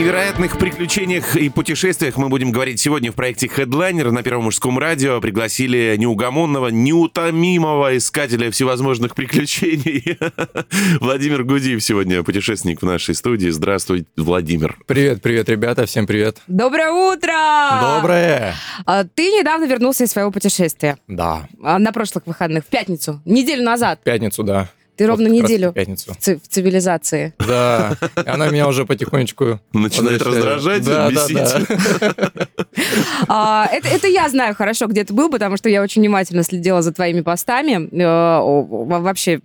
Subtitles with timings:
[0.00, 5.20] Невероятных приключениях и путешествиях мы будем говорить сегодня в проекте Headliner на Первом мужском радио.
[5.20, 10.16] Пригласили неугомонного, неутомимого искателя всевозможных приключений.
[11.00, 13.50] Владимир Гудиев сегодня путешественник в нашей студии.
[13.50, 14.78] Здравствуй, Владимир.
[14.86, 16.38] Привет, привет, ребята, всем привет.
[16.46, 17.34] Доброе утро!
[17.82, 18.54] Доброе!
[18.86, 20.96] А, Ты недавно вернулся из своего путешествия.
[21.08, 24.00] Да, А, На прошлых выходных, в пятницу, неделю назад.
[24.00, 24.70] в пятницу, да.
[25.00, 26.12] Ты ровно Вот раз неделю в пятницу.
[26.12, 27.32] в, ци- в цивилизации.
[27.38, 27.96] Да,
[28.26, 29.58] она меня уже потихонечку...
[29.72, 31.36] Начинает раздражать, да, бесить.
[31.38, 31.58] Да,
[32.18, 32.46] да.
[33.26, 36.82] А, это, это я знаю хорошо, где ты был, потому что я очень внимательно следила
[36.82, 37.88] за твоими постами.
[37.92, 38.40] Э,
[39.00, 39.40] Вообще,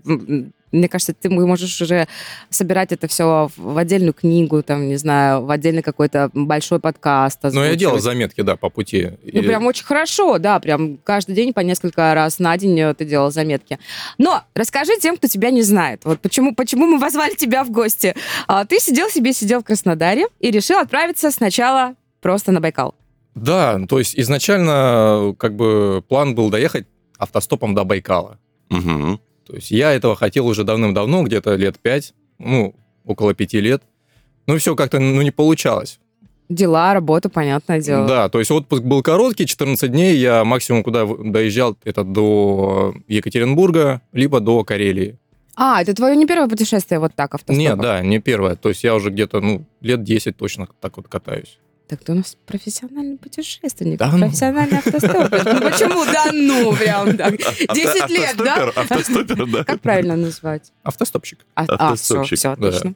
[0.71, 2.07] мне кажется, ты можешь уже
[2.49, 7.39] собирать это все в отдельную книгу, там, не знаю, в отдельный какой-то большой подкаст.
[7.43, 9.11] Но я делал заметки, да, по пути.
[9.23, 12.93] Ну, И- прям очень хорошо, да, прям каждый день по несколько раз на день э,
[12.93, 13.79] ты делал заметки.
[14.17, 16.01] Но расскажи тем, кто тебя не знает.
[16.03, 18.15] Вот почему, почему мы позвали тебя в гости.
[18.47, 22.95] А, ты сидел себе, сидел в Краснодаре и решил отправиться сначала просто на Байкал.
[23.35, 28.39] Да, то есть изначально как бы план был доехать автостопом до Байкала.
[28.69, 29.19] Мгм.
[29.45, 33.83] То есть я этого хотел уже давным-давно, где-то лет пять, ну, около пяти лет.
[34.47, 35.99] Ну, все как-то ну, не получалось.
[36.49, 38.07] Дела, работа, понятное дело.
[38.07, 44.01] Да, то есть отпуск был короткий, 14 дней, я максимум куда доезжал, это до Екатеринбурга,
[44.11, 45.17] либо до Карелии.
[45.55, 47.57] А, это твое не первое путешествие вот так автостопом?
[47.57, 48.55] Нет, да, не первое.
[48.55, 51.57] То есть я уже где-то, ну, лет 10 точно так вот катаюсь.
[51.87, 54.19] Так ты у нас профессиональный путешественник, Да ну.
[54.19, 55.43] профессиональный автостопер.
[55.45, 57.37] Ну почему да ну прям так?
[57.37, 58.71] 10 лет, да?
[58.75, 59.63] Автостопер, да.
[59.63, 60.71] Как правильно назвать?
[60.83, 61.45] Автостопщик.
[61.53, 62.95] А, все, Автостопщик, все, отлично.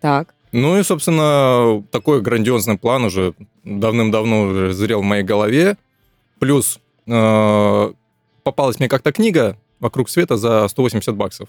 [0.00, 0.34] Так.
[0.52, 5.78] Ну и, собственно, такой грандиозный план уже давным-давно уже зрел в моей голове.
[6.38, 7.92] Плюс э,
[8.42, 11.48] попалась мне как-то книга «Вокруг света» за 180 баксов.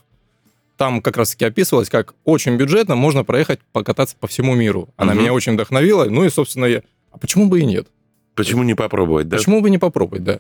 [0.77, 4.89] Там как раз-таки описывалось, как очень бюджетно можно проехать, покататься по всему миру.
[4.97, 5.21] Она Мгм.
[5.21, 6.05] меня очень вдохновила.
[6.05, 6.81] Ну и, собственно, я...
[7.11, 7.87] А почему бы и нет?
[8.35, 9.37] Почему не попробовать, да?
[9.37, 10.39] Почему бы не попробовать, да?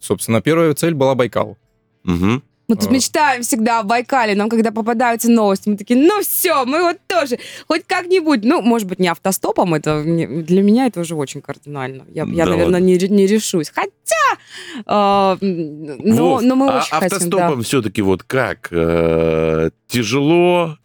[0.00, 1.56] Собственно, первая цель была Байкал.
[2.02, 2.42] Мгм.
[2.70, 2.92] Мы тут А.
[2.92, 7.40] мечтаем всегда о Байкале, нам когда попадаются новости, мы такие, ну все, мы вот тоже,
[7.66, 12.04] хоть как-нибудь, ну, может быть, не автостопом, это для меня это уже очень кардинально.
[12.08, 12.76] Я, я Да наверное, ладно.
[12.86, 13.72] не, не решусь.
[13.74, 17.16] Хотя, м, но, Вов, но мы а очень хотим, да.
[17.16, 18.68] автостопом все-таки вот как?
[18.70, 20.78] Э, Тяжело?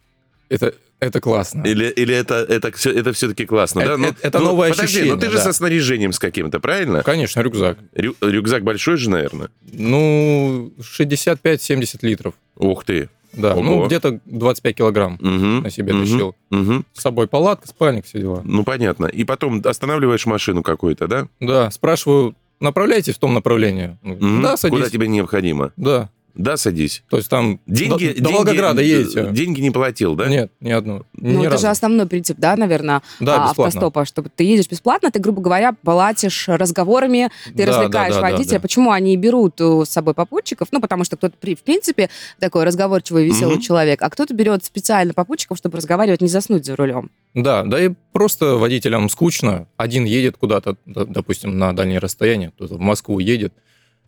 [0.48, 1.62] Это, это классно.
[1.62, 3.96] Или, или это, это, все, это все-таки классно, Это- да?
[3.98, 5.42] Ну, это- это ну, новое подожди, ощущение, ну ты же да.
[5.42, 7.02] со снаряжением с каким-то, правильно?
[7.02, 7.78] Конечно, рюкзак.
[7.94, 9.48] Рю- рюкзак большой же, наверное?
[9.72, 12.34] Ну, 65-70 литров.
[12.56, 13.08] Ух ты.
[13.32, 13.62] Да, Ого.
[13.62, 16.34] ну где-то 25 килограмм Мгм, на себе мгм, тащил.
[16.50, 16.86] мгм.
[16.94, 18.40] С собой палатка, спальник, все дела.
[18.44, 19.06] Ну, понятно.
[19.06, 21.28] И потом останавливаешь машину какую-то, да?
[21.40, 23.98] Да, спрашиваю, направляйтесь в том направлении.
[24.02, 24.42] Ну, Мгм.
[24.42, 24.78] Да, садись.
[24.78, 25.72] Куда тебе необходимо?
[25.76, 27.02] Да, Да, садись.
[27.08, 29.28] то есть там Деньги, до, до деньги- Волгограда едете.
[29.32, 30.28] Деньги не платил, да?
[30.28, 31.02] Нет, ни одну.
[31.14, 31.62] Ну, ни это разу.
[31.62, 33.64] же основной принцип, да, наверное, Да, а, бесплатно.
[33.64, 38.30] автостопа, чтобы ты едешь бесплатно, ты, грубо говоря, платишь разговорами, ты Да, развлекаешь да, да,
[38.30, 38.58] водителя.
[38.58, 38.60] да.
[38.60, 40.68] Почему они и берут э, с собой попутчиков?
[40.72, 43.62] Ну, потому что кто-то, в принципе, такой разговорчивый, веселый Мгм.
[43.62, 47.10] человек, а кто-то берет специально попутчиков, чтобы разговаривать, не заснуть за рулем.
[47.34, 49.66] Да, да и просто водителям скучно.
[49.76, 53.52] Один едет куда-то, допустим, на дальнее расстояние, кто-то в Москву едет,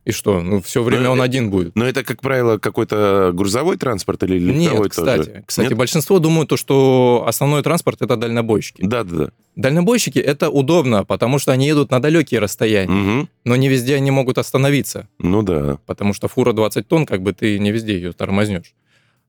[0.09, 1.77] и что, ну, все время Ну, он э, один будет.
[1.77, 5.45] Но это, как правило, какой-то грузовой транспорт или легковой Нет, кстати, тоже?
[5.47, 5.77] кстати, Нет?
[5.77, 8.81] большинство думают, то, что основной транспорт это дальнобойщики.
[8.83, 9.33] Да-да-да.
[9.55, 13.29] Дальнобойщики это удобно, потому что они едут на далекие расстояния, Мгм.
[13.45, 15.77] но не везде они могут остановиться, Ну да.
[15.85, 18.73] потому что фура 20 тонн, как бы ты не везде ее тормознешь.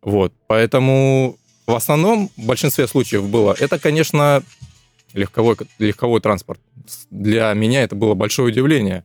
[0.02, 1.38] Вот, поэтому
[1.68, 4.44] в основном, в большинстве случаев было, это, конечно,
[5.14, 6.62] легковой, легковой транспорт.
[7.12, 9.04] Для меня это было большое удивление.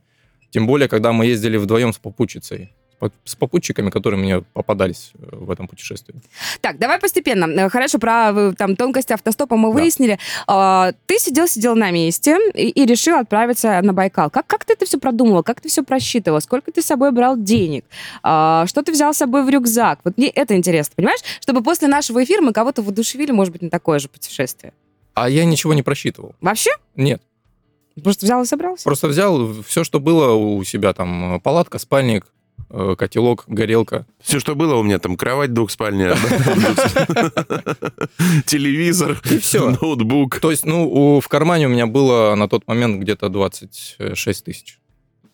[0.55, 5.11] Тем более, когда мы ездили вдвоем с попутчицей, с по- с попутчиками, которые мне попадались
[5.19, 6.15] э, в этом путешествии.
[6.61, 7.45] Так, давай постепенно.
[7.65, 9.73] Э, Хорошо, про э, там тонкости автостопа мы Да.
[9.79, 10.17] выяснили.
[10.47, 14.29] А, Ты сидел-сидел на месте и, и решил отправиться на Байкал.
[14.29, 15.41] Как, как ты это все продумала?
[15.41, 16.39] Как ты все просчитывал?
[16.39, 17.83] Сколько ты с собой брал денег?
[18.23, 19.99] А, Что ты взял с собой в рюкзак?
[20.05, 21.19] Вот мне это интересно, понимаешь?
[21.41, 24.71] Чтобы после нашего эфира мы кого-то воодушевили, может быть, на такое же путешествие.
[25.15, 26.33] А я ничего не просчитывал.
[26.39, 26.71] Вообще?
[26.95, 27.21] Нет.
[28.03, 28.83] Просто взял и собрался?
[28.83, 32.27] Просто взял все, что было у себя, там, э, палатка, спальник,
[32.69, 34.05] э, котелок, горелка.
[34.21, 36.15] Все, что было у меня, там кровать двухспальня,
[38.45, 39.71] телевизор, И всё.
[39.71, 40.39] ноутбук.
[40.39, 44.79] То есть, ну, в кармане у меня было на тот момент где-то 26 тысяч.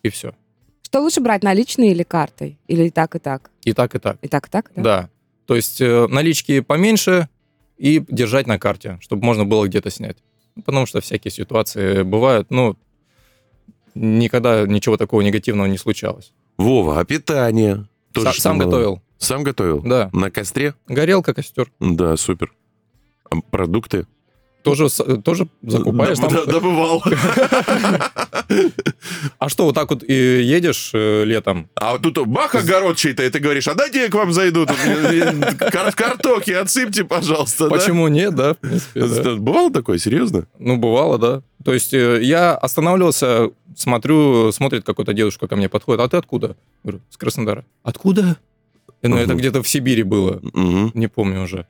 [0.02, 0.34] И все.
[0.82, 2.58] Что лучше брать, наличные или картой?
[2.66, 3.50] Или и так, и так?
[3.64, 4.18] И так, и так.
[4.20, 4.82] И так, и так, да?
[4.82, 5.10] Да.
[5.46, 7.28] То есть э, налички поменьше
[7.76, 10.18] и держать на карте, чтобы можно было где-то снять.
[10.64, 12.50] Потому что всякие ситуации бывают.
[12.50, 12.76] Ну,
[13.94, 16.32] никогда ничего такого негативного не случалось.
[16.58, 17.86] Вова, а питание?
[18.12, 18.66] Тоже сам было?
[18.66, 19.02] готовил.
[19.18, 19.80] Сам готовил?
[19.82, 20.10] Да.
[20.12, 20.74] На костре?
[20.86, 21.70] Горелка, костер.
[21.80, 22.52] Да, супер.
[23.30, 24.06] А продукты?
[24.62, 26.46] Тоже, с- тоже закупаешь Доб- там.
[26.46, 27.02] Добывал.
[29.38, 31.68] А что, вот так вот и едешь э, летом?
[31.74, 34.66] А вот тут бах, огород чей-то, и ты говоришь, а дайте я к вам зайду,
[35.58, 37.68] кар- картохи отсыпьте, пожалуйста.
[37.68, 38.56] Почему нет, да?
[38.94, 39.36] в.
[39.36, 40.46] Бывало такое, серьезно?
[40.58, 41.42] Ну, бывало, да.
[41.64, 46.00] То есть э, я останавливался, смотрю, смотрит какой-то дедушка ко мне подходит.
[46.02, 46.56] А ты откуда?
[46.84, 47.64] Говорю, с Краснодара.
[47.82, 48.36] Откуда?
[49.02, 50.40] Ну, это где-то в Сибири было.
[50.94, 51.66] Не помню уже.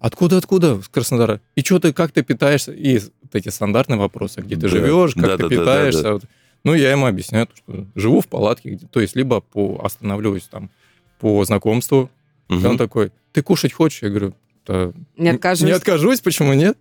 [0.00, 0.80] Откуда, откуда?
[0.80, 1.40] С Краснодара.
[1.56, 2.72] И что ты, как ты питаешься?
[2.72, 4.40] И вот эти стандартные вопросы.
[4.40, 4.68] Где ты Да.
[4.68, 6.02] живешь, как Да, ты да, да, да, питаешься.
[6.02, 6.12] да.
[6.14, 6.22] Вот.
[6.64, 8.70] Ну, я ему объясняю, что живу в палатке.
[8.70, 10.70] где- То есть, либо по, останавливаюсь там
[11.18, 12.10] по знакомству.
[12.48, 12.66] И Мгм.
[12.66, 14.02] он такой, ты кушать хочешь?
[14.02, 14.34] Я говорю,
[14.66, 15.66] «Да Не откажусь.
[15.66, 16.76] не откажусь, почему нет?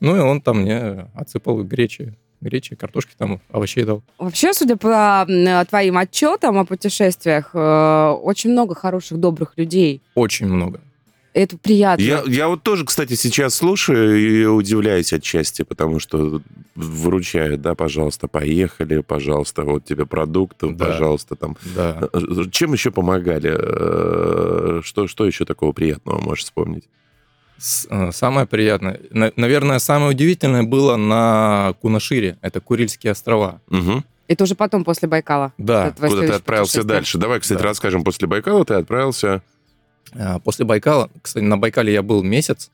[0.00, 4.02] Ну, и он там мне отсыпал гречи, гречи, картошки, там, овощей дал.
[4.18, 5.24] Вообще, судя по
[5.70, 10.02] твоим отчетам о путешествиях, э, очень много хороших, добрых людей.
[10.14, 10.80] Очень много.
[11.34, 12.02] Это приятно.
[12.02, 16.40] Я, я вот тоже, кстати, сейчас слушаю и удивляюсь отчасти, потому что
[16.76, 20.86] выручают, да, пожалуйста, поехали, пожалуйста, вот тебе продукты, Да.
[20.86, 21.56] пожалуйста, там.
[21.74, 22.08] Да.
[22.52, 23.52] Чем еще помогали?
[23.58, 26.84] Э, Что, что еще такого приятного можешь вспомнить?
[27.90, 32.38] Э, Самое приятное, на- наверное, самое удивительное было на Кунашире.
[32.42, 33.60] Это Курильские острова.
[33.68, 34.04] Мгм.
[34.26, 35.52] Это уже потом, после Байкала.
[35.58, 35.90] Да.
[35.90, 37.18] Куда ты отправился дальше?
[37.18, 37.64] Давай, кстати, Да.
[37.64, 38.04] расскажем.
[38.04, 39.42] После Байкала ты отправился...
[40.12, 42.70] А, После Байкала, кстати, на Байкале я был месяц,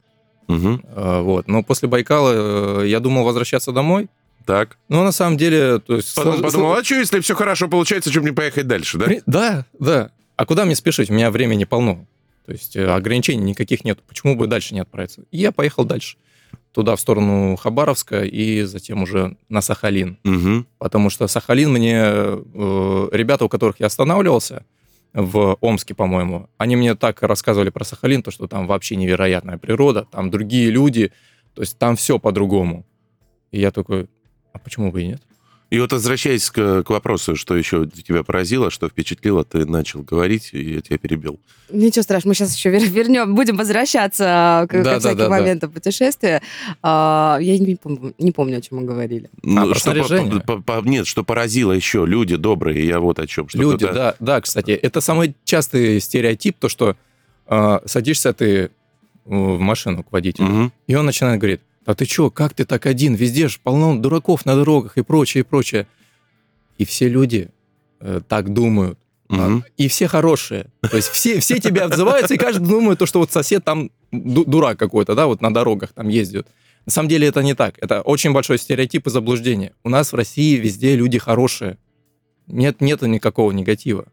[0.49, 4.09] э, вот, но после Байкала э, я думал возвращаться домой.
[4.47, 4.79] Так.
[4.89, 6.15] Но на самом деле, то есть...
[6.17, 9.07] Потом слож- подумал, а что, если все хорошо получается, чем не поехать дальше, да?
[9.27, 10.11] Да, да.
[10.37, 11.11] А куда мне спешить?
[11.11, 12.07] У меня времени полно.
[12.47, 14.01] То есть э, ограничений никаких нет.
[14.09, 15.23] Почему бы дальше не отправиться?
[15.31, 16.17] И я поехал дальше.
[16.73, 20.19] Туда, в сторону Хабаровска, и затем уже на Сахалин.
[20.25, 20.67] Мгм.
[20.79, 22.01] Потому что Сахалин мне...
[22.03, 24.65] э, ребята, у которых я останавливался,
[25.13, 30.07] в Омске, по-моему, они мне так рассказывали про Сахалин, то, что там вообще невероятная природа,
[30.11, 31.13] там другие люди,
[31.55, 32.87] то есть там все по-другому.
[33.51, 34.09] И я такой,
[34.53, 35.23] а почему бы и нет?
[35.71, 40.51] И вот возвращаясь к, к вопросу, что еще тебя поразило, что впечатлило, ты начал говорить,
[40.53, 41.39] и я тебя перебил.
[41.71, 45.25] Ничего страшного, мы сейчас еще вер- вернем, будем возвращаться к, Да, ко да, всяким да,
[45.25, 45.31] да.
[45.31, 46.43] моментам путешествия.
[46.83, 49.31] А, я не помню, не помню, о чем мы говорили.
[49.45, 53.27] Ну, про что по- по- по- нет, что поразило еще, люди добрые, я вот о
[53.29, 53.49] чем.
[53.49, 56.97] Что Люди, кто-то- да, да, кстати, это самый частый стереотип, то, что
[57.47, 58.71] э, садишься ты э,
[59.25, 60.73] в машину к водителю, Мгм.
[60.89, 61.61] и он начинает говорить,
[61.91, 65.43] а ты чё, как ты так один, везде же полно дураков на дорогах и прочее,
[65.43, 65.87] и прочее.
[66.79, 67.51] И все люди
[68.01, 68.99] э, так думают.
[69.29, 70.67] А, И все хорошие.
[70.81, 74.45] То есть все, все тебя отзываются, и каждый думает, то, что вот сосед там ду-
[74.45, 76.49] дурак какой-то, да, вот на дорогах там ездит.
[76.87, 77.75] На самом деле это не так.
[77.79, 79.73] Это очень большой стереотип и заблуждение.
[79.85, 81.77] У нас в России везде люди хорошие.
[82.47, 84.07] Нет, нету никакого негатива.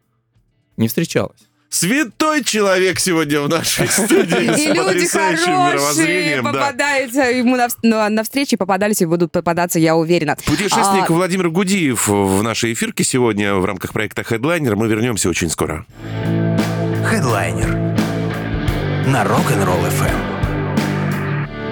[0.76, 1.47] Не встречалось.
[1.70, 6.44] Святой человек сегодня в нашей студии И люди хорошие да.
[6.52, 10.38] попадаются ему на, на, на встречи, попадались и будут попадаться, я уверена.
[10.46, 14.76] Путешественник А- Владимир Гудиев в нашей эфирке сегодня в рамках проекта Headliner.
[14.76, 15.86] Мы вернемся очень скоро.
[17.06, 17.70] Хедлайнер
[19.08, 20.27] на Rock'n'Roll FM.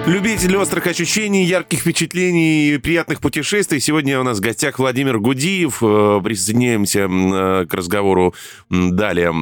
[0.06, 3.80] Любители острых ощущений, ярких впечатлений и приятных путешествий.
[3.80, 5.82] Сегодня у нас в гостях Владимир Гудиев.
[5.82, 8.32] Э, Присоединяемся э, к разговору
[8.70, 9.32] далее,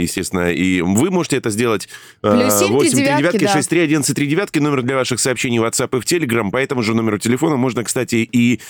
[0.00, 0.50] естественно.
[0.50, 1.88] И вы можете это сделать.
[2.24, 3.52] э, Плюсинки, 8 3 девятки, девятки, да.
[3.52, 4.58] 6 3 11 3 девятки.
[4.58, 6.50] Номер для ваших сообщений в WhatsApp и в Telegram.
[6.50, 8.60] По этому же номеру телефона можно, кстати, и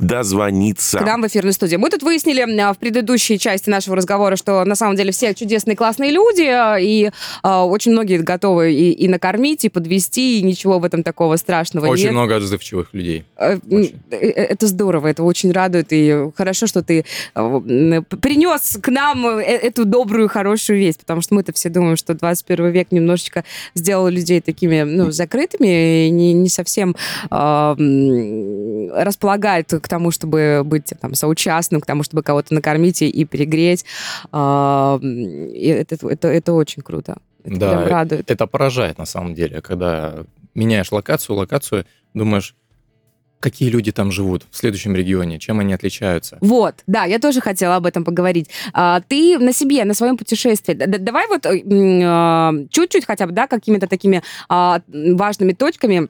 [0.00, 0.98] дозвониться.
[0.98, 1.76] К нам в эфирной студии.
[1.76, 5.76] Мы тут выяснили а, в предыдущей части нашего разговора, что на самом деле все чудесные,
[5.76, 7.10] классные люди, а, и
[7.42, 11.86] а, очень многие готовы и, и накормить, и подвести, и ничего в этом такого страшного
[11.86, 12.12] Очень нет.
[12.12, 13.24] много отзывчивых людей.
[13.36, 14.00] Э, Очень.
[14.10, 17.04] э, э, Это здорово, это очень радует, и хорошо, что ты
[17.34, 22.70] принес к нам э, эту добрую, хорошую весть, потому что мы-то все думаем, что 21
[22.70, 26.96] век немножечко сделал людей такими, ну, закрытыми, и не, не совсем
[27.30, 33.24] м, располагает к тому, чтобы быть там соучастным, к тому, чтобы кого-то накормить и, и
[33.26, 33.84] перегреть.
[34.32, 37.18] А, и это, это, это очень круто.
[37.44, 38.30] Это Да, прям радует.
[38.30, 42.54] Это поражает на самом деле, когда меняешь локацию, локацию, думаешь,
[43.40, 46.36] какие люди там живут в следующем регионе, чем они отличаются.
[46.42, 48.50] Вот, да, я тоже хотела об этом поговорить.
[48.74, 53.32] А, ты на себе, на своем путешествии, д- д- давай вот а, чуть-чуть хотя бы,
[53.32, 56.08] да, какими-то такими а, важными точками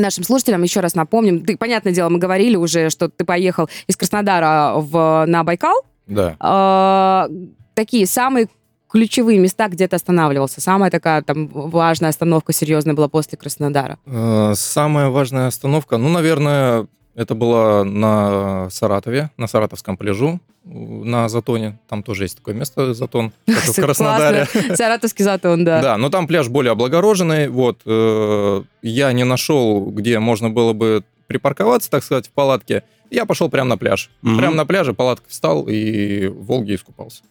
[0.00, 1.44] нашим слушателям еще раз напомним.
[1.44, 5.82] Ты, понятное дело, мы говорили уже, что ты поехал из Краснодара в, на Байкал.
[6.06, 6.36] Да.
[6.40, 7.28] А,
[7.74, 8.48] такие самые
[8.90, 10.60] ключевые места, где ты останавливался.
[10.60, 13.98] Самая такая там важная остановка серьезная была после Краснодара.
[14.06, 21.78] Э, Самая важная остановка, ну, наверное, Это было на Саратове, на Саратовском пляжу, на Затоне.
[21.88, 24.46] Там тоже есть такое место, Затон, как в Краснодаре.
[24.74, 25.80] Саратовский затон, да.
[25.80, 27.48] Да, но там пляж более облагороженный.
[27.48, 32.82] Вот э, я не нашел, где можно было бы припарковаться, так сказать, в палатке.
[33.10, 34.10] Я пошел прямо на пляж.
[34.22, 37.22] Прямо на пляже палатка встал и в Волге искупался.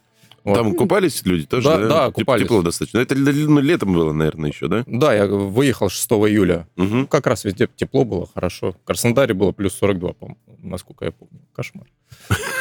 [0.44, 0.56] Вот.
[0.56, 1.88] Там купались люди тоже, Да, да?
[1.88, 2.44] да, купались.
[2.44, 3.00] Тепло достаточно.
[3.00, 4.84] Это ну, летом было, наверное, еще, да?
[4.88, 6.68] Да, я выехал 6 июля.
[6.76, 7.08] Мгм.
[7.08, 8.74] Как раз везде тепло было, хорошо.
[8.74, 11.40] В Краснодаре было плюс 42, по-моему, насколько я помню.
[11.56, 11.86] Кошмар.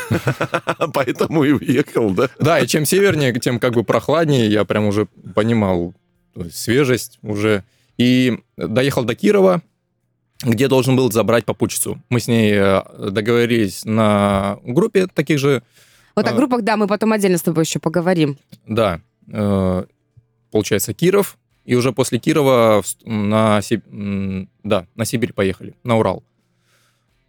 [0.95, 2.29] Поэтому и уехал, да?
[2.39, 4.49] Да, и чем севернее, тем как бы прохладнее.
[4.49, 5.95] Я прям уже понимал
[6.37, 7.65] есть свежесть уже.
[7.99, 9.62] И доехал до Кирова,
[10.43, 12.03] где должен был забрать попутчицу.
[12.09, 15.62] Мы с ней э, договорились на группе таких же,
[16.14, 16.35] Вот о А.
[16.35, 18.37] группах, да, мы потом отдельно с тобой еще поговорим.
[18.66, 19.85] да, э,
[20.50, 21.38] получается, Киров.
[21.64, 23.61] И уже после Кирова на,
[24.64, 26.25] да, на Сибирь поехали, на Урал.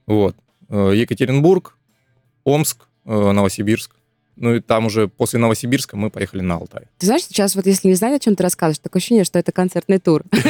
[0.07, 0.35] Вот.
[0.69, 1.77] Э, Екатеринбург,
[2.43, 3.95] Омск, э, Новосибирск.
[4.35, 6.83] Ну и там уже после Новосибирска мы поехали на Алтай.
[6.97, 9.51] Ты знаешь, сейчас вот если не знать, о чем ты рассказываешь, такое ощущение, что это
[9.51, 10.23] концертный тур.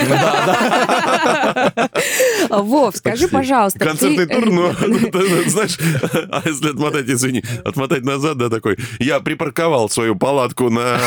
[2.50, 4.74] Вов, скажи, пожалуйста, Концертный тур, но,
[5.48, 5.78] знаешь,
[6.32, 11.00] а если отмотать, извини, отмотать назад, да, такой, я припарковал свою палатку на,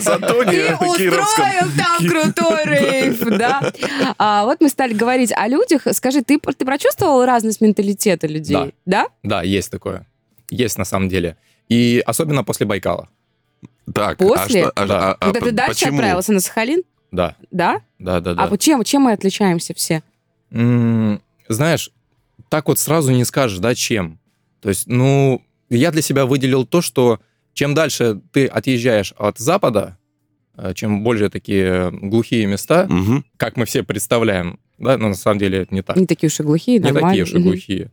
[0.00, 1.22] Сатоне Кировском.
[1.22, 3.72] устроил там крутой рейв, да?
[4.18, 5.82] А, вот мы стали говорить о людях.
[5.92, 8.74] Скажи, ты, ты прочувствовал разность менталитета людей?
[8.84, 9.06] Да.
[9.22, 10.06] Да, есть такое.
[10.50, 11.36] Есть на самом деле.
[11.68, 13.08] И особенно после Байкала.
[13.92, 14.64] Так, После?
[14.64, 15.10] а что, а- Да.
[15.10, 15.96] а- а Когда ты дальше почему?
[15.98, 16.82] отправился на Сахалин?
[17.12, 17.80] Да, Да?
[17.98, 18.44] да, да, да.
[18.44, 20.02] А чем, чем мы отличаемся все?
[20.50, 21.92] М, Знаешь,
[22.48, 24.18] так вот сразу не скажешь, да, чем.
[24.60, 27.20] То есть, ну, я для себя выделил то, что
[27.54, 29.96] чем дальше ты отъезжаешь от Запада,
[30.56, 33.24] э, чем более такие глухие места, Мгм.
[33.36, 35.96] как мы все представляем, да, но на самом деле это не так.
[35.96, 37.08] Не такие уж и глухие, не нормально.
[37.10, 37.42] такие уж и Мгм.
[37.44, 37.90] глухие,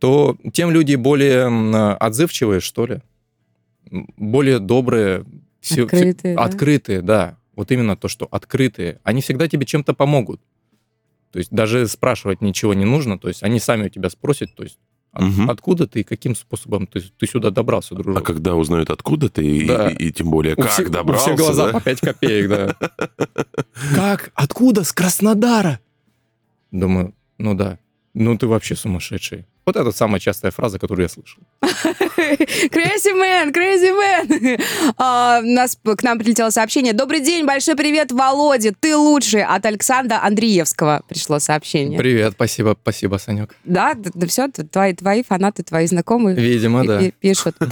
[0.00, 1.46] то тем люди более
[1.96, 3.00] отзывчивые, что ли,
[4.16, 5.24] более добрые,
[5.62, 6.42] Открытые, да?
[6.44, 7.36] открытые, да.
[7.54, 8.98] Вот именно то, что открытые.
[9.04, 10.40] Они всегда тебе чем-то помогут.
[11.32, 14.62] То есть даже спрашивать ничего не нужно, то есть они сами у тебя спросят, то
[14.64, 14.78] есть
[15.12, 15.50] от- Мгм.
[15.50, 18.22] откуда ты и каким способом ты, ты сюда добрался, дружок.
[18.22, 19.90] А когда узнают, откуда ты, и, Да.
[19.90, 21.72] и- и тем более, У как всех- у добрался, всех глаза да?
[21.72, 22.76] по 5 копеек, да.
[23.94, 24.30] Как?
[24.34, 24.82] Откуда?
[24.84, 25.78] С Краснодара?
[26.70, 27.78] Думаю, ну да.
[28.14, 29.46] Ну ты вообще сумасшедший.
[29.66, 31.42] Вот это самая частая фраза, которую я слышал.
[31.62, 34.60] Crazy man, crazy man.
[34.96, 36.92] А, нас к нам прилетело сообщение.
[36.92, 39.44] Добрый день, большой привет, Володя, ты лучший.
[39.44, 41.98] От Александра Андреевского пришло сообщение.
[41.98, 43.54] Привет, спасибо, спасибо, Санек.
[43.64, 46.98] Да, да, все, твои, твои фанаты, твои знакомые Видимо, да.
[46.98, 47.56] пи- пишут.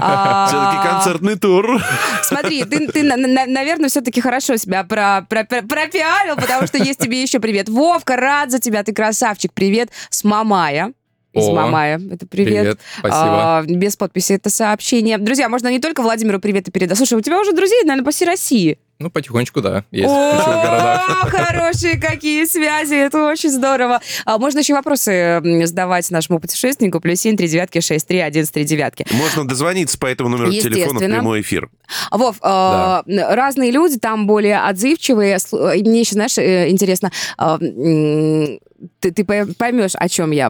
[0.00, 1.80] А, Все-таки концертный тур.
[2.22, 6.78] Смотри, ты, ты, на- на- наверное, все-таки хорошо себя про, про, про- пропиарил, потому что
[6.78, 7.68] есть тебе еще привет.
[7.68, 9.52] Вовка, рад за тебя, ты красавчик.
[9.52, 10.92] Привет с Мамая.
[11.34, 12.00] Из О, Мамая.
[12.10, 12.62] Это привет.
[12.62, 13.58] Привет, спасибо.
[13.58, 15.18] А, без подписи это сообщение.
[15.18, 16.96] Друзья, можно не только Владимиру привет и передать.
[16.96, 18.78] Слушай, у тебя уже друзей, наверное, по всей России.
[19.00, 24.00] Ну, потихонечку, да, есть О, хорошие какие связи, это очень здорово.
[24.24, 27.00] А можно еще вопросы задавать нашему путешественнику.
[27.00, 29.04] Плюс семь, три девятки, шесть, три, один, три девятки.
[29.10, 31.68] Можно дозвониться по этому номеру телефона в прямой эфир.
[32.12, 35.38] Вов, э, разные люди там более отзывчивые.
[35.76, 38.58] И Мне еще, знаешь, э, интересно, э,
[39.00, 40.48] ты, ты пой- поймешь, о чем я.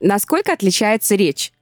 [0.00, 1.52] Насколько отличается речь?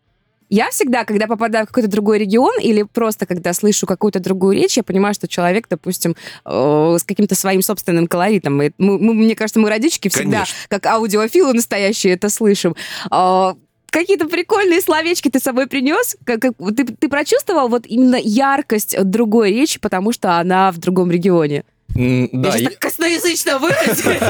[0.48, 4.76] Я всегда, когда попадаю в какой-то другой регион или просто когда слышу какую-то другую речь,
[4.76, 6.14] я понимаю, что человек, допустим,
[6.44, 8.62] э, с каким-то своим собственным колоритом.
[8.62, 10.54] И мы- мы- мне кажется, мы, родички, всегда, Конечно.
[10.68, 12.76] как аудиофилы настоящие, это слышим.
[13.10, 13.56] А,
[13.88, 16.16] Какие-то прикольные словечки ты с собой принес?
[16.24, 21.10] Как, как- ты, ты прочувствовал вот именно яркость другой речи, потому что она в другом
[21.10, 21.64] регионе?
[21.98, 24.20] Я Да, сейчас и- так косноязычно выразилась.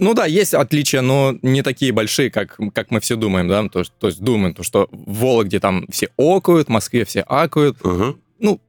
[0.00, 3.80] ну да, есть отличия, но не такие большие, как, как мы все думаем, да, то,
[3.80, 7.78] есть- то есть думаем, то, что в Вологде там все окают, в Москве все акают,
[7.82, 8.14] Ага.
[8.38, 8.60] ну,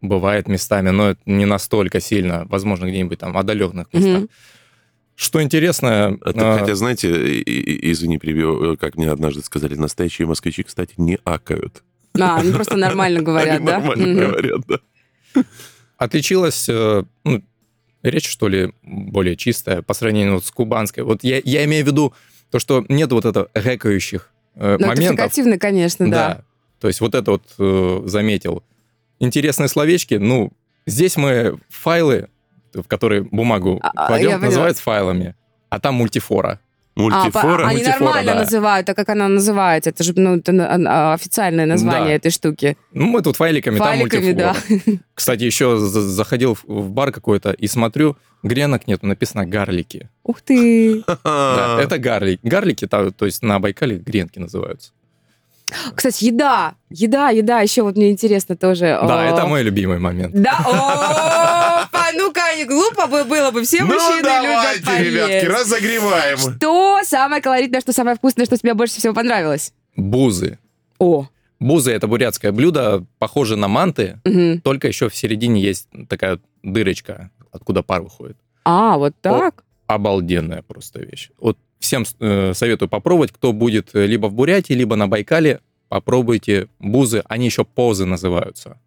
[0.00, 4.24] бывает местами, но это не настолько сильно, возможно, где-нибудь там отдаленных местах.
[5.16, 7.08] Что интересно, Это, а, Хотя, знаете,
[7.44, 11.84] извини, перебью, как мне однажды сказали, настоящие москвичи, кстати, не акают.
[12.18, 13.78] А, ну просто нормально говорят, Они да?
[13.78, 15.42] нормально говорят, да.
[15.96, 17.42] Отличилась э, ну,
[18.02, 21.02] речь, что ли, более чистая по сравнению вот с кубанской.
[21.02, 22.14] Вот я, я имею в виду
[22.50, 25.16] то, что нет вот этого гэкающих э, Ну, это моментов.
[25.16, 26.42] фрикативно, конечно, да.
[26.80, 28.62] То есть вот это вот э, заметил.
[29.18, 30.14] Интересные словечки.
[30.14, 30.52] Ну,
[30.86, 32.28] здесь мы файлы,
[32.74, 35.34] в которые бумагу А, а, кладем, называют файлами,
[35.70, 36.60] а там мультифора.
[36.96, 37.62] А, Мультифора.
[37.62, 38.38] по- они Мультифора, нормально да.
[38.40, 39.90] называют, а как она называется?
[39.90, 40.52] Это же ну, это,
[40.88, 42.14] а, официальное название Да.
[42.14, 42.76] этой штуки.
[42.92, 44.98] Ну, мы тут файликами, Файликами, там мультифора.
[45.14, 50.08] Кстати, еще за- заходил в- бар какой-то и смотрю, гренок нет, написано гарлики.
[50.22, 51.02] Ух ты!
[51.24, 52.40] Да, это гарлики.
[52.44, 54.92] Гарлики, то есть на Байкале гренки называются.
[55.96, 56.74] Кстати, еда.
[56.90, 57.60] Еда, еда.
[57.60, 58.98] Еще вот мне интересно тоже.
[59.02, 60.32] Да, это мой любимый момент.
[60.34, 60.58] Да,
[62.64, 65.10] не глупо бы было бы, все Ну мужчины давайте, любят поесть.
[65.10, 66.38] ребятки, разогреваем.
[66.38, 69.72] Что самое колоритное, что самое вкусное, что тебе больше всего понравилось?
[69.96, 70.58] Бузы.
[70.98, 71.28] О,
[71.60, 74.60] Бузы— это бурятское блюдо, похоже на манты, мгм.
[74.60, 78.36] только еще в середине есть такая дырочка, откуда пар выходит.
[78.64, 79.64] а, вот так?
[79.86, 81.30] Обалденная просто вещь.
[81.38, 86.68] Вот всем э, советую попробовать, кто будет э, либо в Бурятии, либо на Байкале, попробуйте
[86.78, 88.78] бузы, они еще позы называются.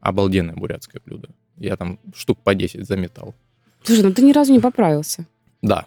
[0.00, 1.28] Обалденное бурятское блюдо.
[1.58, 3.34] Я там штук по 10 заметал.
[3.82, 5.24] Слушай, ну ты ни разу не поправился.
[5.62, 5.86] Да.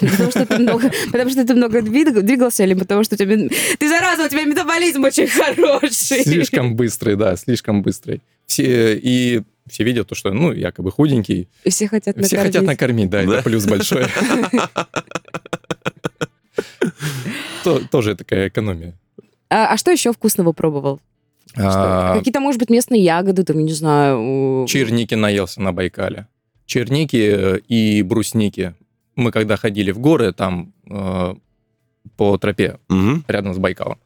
[0.00, 3.36] Потому что ты много, потому что ты много двиг- двигался, или потому что у тебя...
[3.78, 6.22] Ты зараза, у тебя метаболизм очень хороший.
[6.22, 8.20] Слишком быстрый, да, слишком быстрый.
[8.46, 11.48] Все, и все видят то, что, ну, якобы худенький.
[11.64, 12.46] И все хотят Все накормить.
[12.46, 13.34] хотят накормить, да, Да.
[13.34, 14.06] это плюс большой.
[17.64, 18.94] То- Тоже такая экономия.
[19.50, 21.00] А, а что еще вкусного пробовал?
[21.56, 24.66] А, Какие-то, может быть, местные ягоды, там, я не знаю.
[24.66, 26.26] Черники наелся на Байкале.
[26.66, 28.74] Черники э, и брусники.
[29.16, 31.34] Мы когда ходили в горы, там э,
[32.16, 32.78] по тропе
[33.26, 33.98] рядом с Байкалом,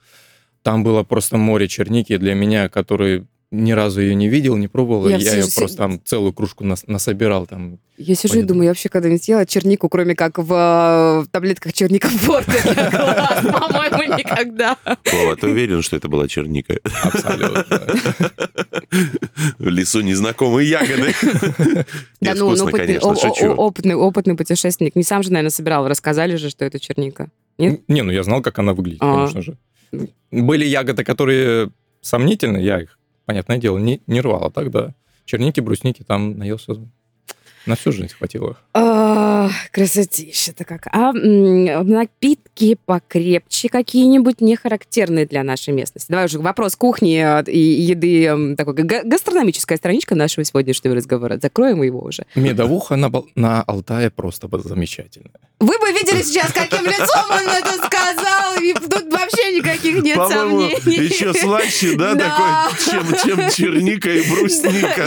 [0.63, 5.09] там было просто море черники для меня, который ни разу ее не видел, не пробовал.
[5.09, 7.47] Я Я, ее же просто там целую кружку нас- насобирал.
[7.47, 7.79] Там.
[7.99, 8.49] Я сижу и Понятно.
[8.49, 12.51] думаю, я вообще когда-нибудь ела чернику, кроме как в, э, в таблетках черника форте.
[12.65, 14.77] По-моему, никогда.
[15.13, 16.79] Вова, ты уверен, что это была черника?
[17.05, 17.65] Абсолютно.
[19.59, 21.15] В лесу незнакомые ягоды.
[22.21, 23.53] Да ну, опытный, шучу.
[23.53, 24.97] опытный, опытный путешественник.
[24.97, 25.87] Не сам же, наверное, собирал.
[25.89, 27.29] Рассказали же, что это черника.
[27.59, 27.83] Нет?
[27.89, 29.15] Не, ну я знал, как она выглядит, А.
[29.15, 29.59] конечно же.
[30.31, 34.95] Были ягоды, которые сомнительны, я их, понятное дело, не, не рвал, а так да.
[35.25, 36.75] Черники, брусники там наелся.
[37.67, 38.57] На всю жизнь хватило.
[38.75, 40.87] А, Красотища-то как.
[40.93, 46.11] А напитки покрепче какие-нибудь, не характерные для нашей местности?
[46.11, 51.39] Давай уже вопрос кухни э, и еды, такой га- гастрономическая страничка нашего сегодняшнего разговора.
[51.41, 52.25] Закроем его уже.
[52.35, 55.31] Медовуха на, на Алтае просто замечательная.
[55.61, 61.05] Вы бы видели сейчас, каким лицом он это сказал, и тут вообще никаких нет сомнений.
[61.05, 65.07] еще слаще, да, такой, чем, чем черника и брусника,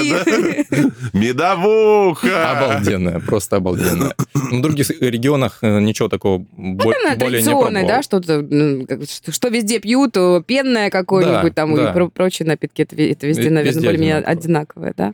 [0.72, 0.92] да?
[1.14, 2.45] Медовуха!
[2.52, 4.16] Обалденная, просто обалденная.
[4.34, 7.88] В других регионах э, ничего такого Наверное, более не пробовал.
[7.88, 8.88] да, что-то, ну,
[9.30, 10.14] что, везде пьют,
[10.46, 14.88] пенное какое-нибудь там и прочие напитки, это, ве- это везде, Ве- наверное, более-менее одинаково.
[14.88, 15.14] одинаковое, да?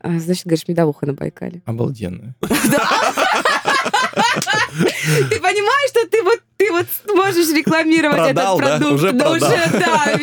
[0.00, 1.60] А, Значит, говоришь, медовуха на Байкале.
[1.66, 2.34] Обалденная.
[5.30, 8.66] Ты понимаешь, что ты вот, ты вот можешь рекламировать Продал, да?
[8.66, 8.94] этот продукт?
[8.94, 9.36] Уже Да продал.
[9.36, 10.14] уже, да.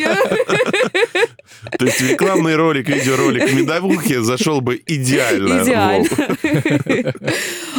[1.78, 5.62] То есть рекламный ролик, видеоролик медовухи зашел бы идеально.
[5.62, 6.08] Идеально.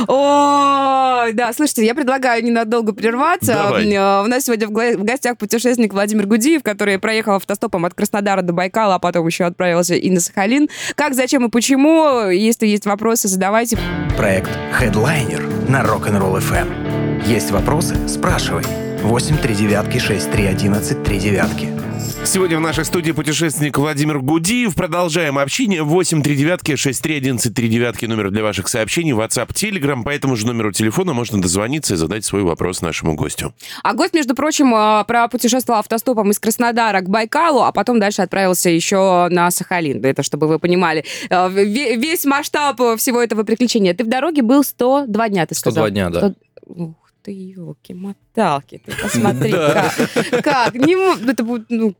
[0.07, 3.53] Ой, да, слушайте, я предлагаю ненадолго прерваться.
[3.53, 3.87] Давай.
[3.91, 8.53] Э, У нас сегодня в гостях путешественник Владимир Гудиев, который проехал автостопом от Краснодара до
[8.53, 10.69] Байкала, а потом еще отправился и на Сахалин.
[10.95, 12.29] Как, зачем и почему?
[12.29, 13.77] Если есть вопросы, задавайте.
[14.15, 17.25] Проект Headliner на Rock'n'Roll FM.
[17.25, 18.07] Есть вопросы?
[18.07, 18.63] Спрашивай.
[19.03, 21.76] 8 3 девятки 6 3 11 3 девятки.
[22.25, 24.75] Сегодня в нашей студии путешественник Владимир Гудиев.
[24.75, 25.81] Продолжаем общение.
[25.81, 29.13] 8 3 девятки 6 3 11 3 девятки номер для ваших сообщений.
[29.13, 30.03] WhatsApp, Telegram.
[30.03, 33.53] По этому же номеру телефона можно дозвониться и задать свой вопрос нашему гостю.
[33.81, 38.69] А гость, между прочим, э, пропутешествовал автостопом из Краснодара к Байкалу, а потом дальше отправился
[38.69, 40.03] еще на Сахалин.
[40.03, 43.93] Это чтобы вы понимали ве- весь масштаб всего этого приключения.
[43.93, 45.85] Ты в дороге был 102 дня, ты сказал?
[45.85, 46.19] 102 дня, да.
[46.19, 46.35] 100
[46.83, 50.43] Ух ты, елки-моталки, ты посмотри, как.
[50.43, 50.75] Как?
[50.75, 51.93] Это будет, ну,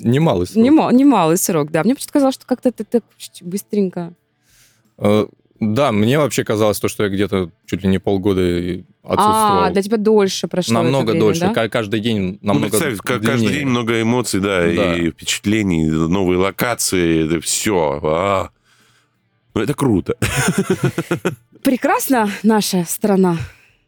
[0.00, 0.64] Немалый срок.
[0.64, 1.82] нема- немалый срок, да.
[1.84, 3.04] Мне почему-то казалось, что как-то ты так
[3.42, 4.12] быстренько.
[4.98, 5.26] Э,
[5.60, 8.40] Да, мне вообще казалось, то, что я где-то чуть ли не полгода
[9.02, 9.64] отсутствовал.
[9.64, 11.40] А, для тебя дольше прошло намного время, дольше.
[11.40, 11.54] да?
[11.54, 14.96] Ка- Каждый день Ну, намного представь, как каждый день много эмоций, да, Да.
[14.96, 18.50] и впечатлений, новые локации, это все.
[19.54, 20.16] Ну, это круто.
[21.62, 23.38] Прекрасна наша страна.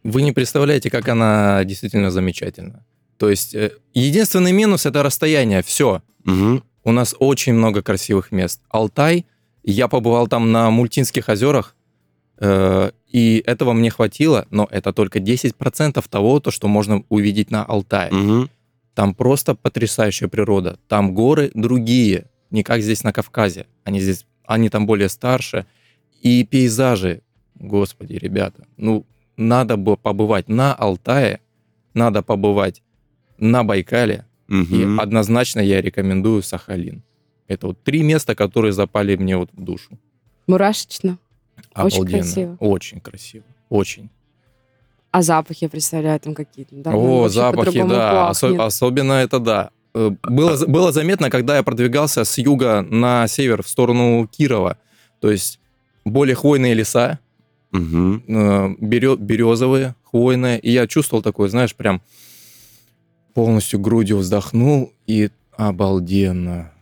[0.04, 2.84] Вы не представляете, как она действительно замечательна.
[3.18, 5.62] То есть э, единственный минус это расстояние.
[5.62, 6.02] Все.
[6.24, 6.62] Мгм.
[6.84, 8.60] У нас очень много красивых мест.
[8.68, 9.26] Алтай,
[9.64, 11.74] я побывал там на Мультинских озерах,
[12.38, 17.64] э, и этого мне хватило, но это только 10% того, то, что можно увидеть на
[17.64, 18.12] Алтае.
[18.12, 18.50] Мгм.
[18.94, 20.78] Там просто потрясающая природа.
[20.88, 23.66] Там горы другие, не как здесь на Кавказе.
[23.84, 25.66] Они здесь, они там более старше.
[26.22, 27.22] И пейзажи,
[27.54, 29.04] господи, ребята, ну,
[29.36, 31.40] надо было побывать на Алтае,
[31.94, 32.82] надо побывать
[33.38, 34.74] на Байкале, Мгм.
[34.98, 37.02] и однозначно я рекомендую Сахалин.
[37.48, 39.98] Это вот три места, которые запали мне вот в душу.
[40.46, 41.18] Мурашечно.
[41.74, 42.22] Очень Обалденно.
[42.22, 42.56] красиво.
[42.60, 43.44] Очень красиво.
[43.68, 44.10] Очень.
[45.10, 46.74] А запахи, я представляю, там какие-то.
[46.74, 48.30] Да, О, запахи, да.
[48.30, 49.70] Осо- особенно это да.
[49.94, 54.76] Э, Было, было заметно, когда я продвигался с юга на север в сторону Кирова.
[55.20, 55.58] То есть
[56.04, 57.18] более хвойные леса,
[57.72, 58.22] Мгм.
[58.28, 60.58] э, берё- березовые, хвойные.
[60.60, 62.02] И я чувствовал такое, знаешь, прям
[63.40, 66.72] полностью грудью вздохнул и обалденно.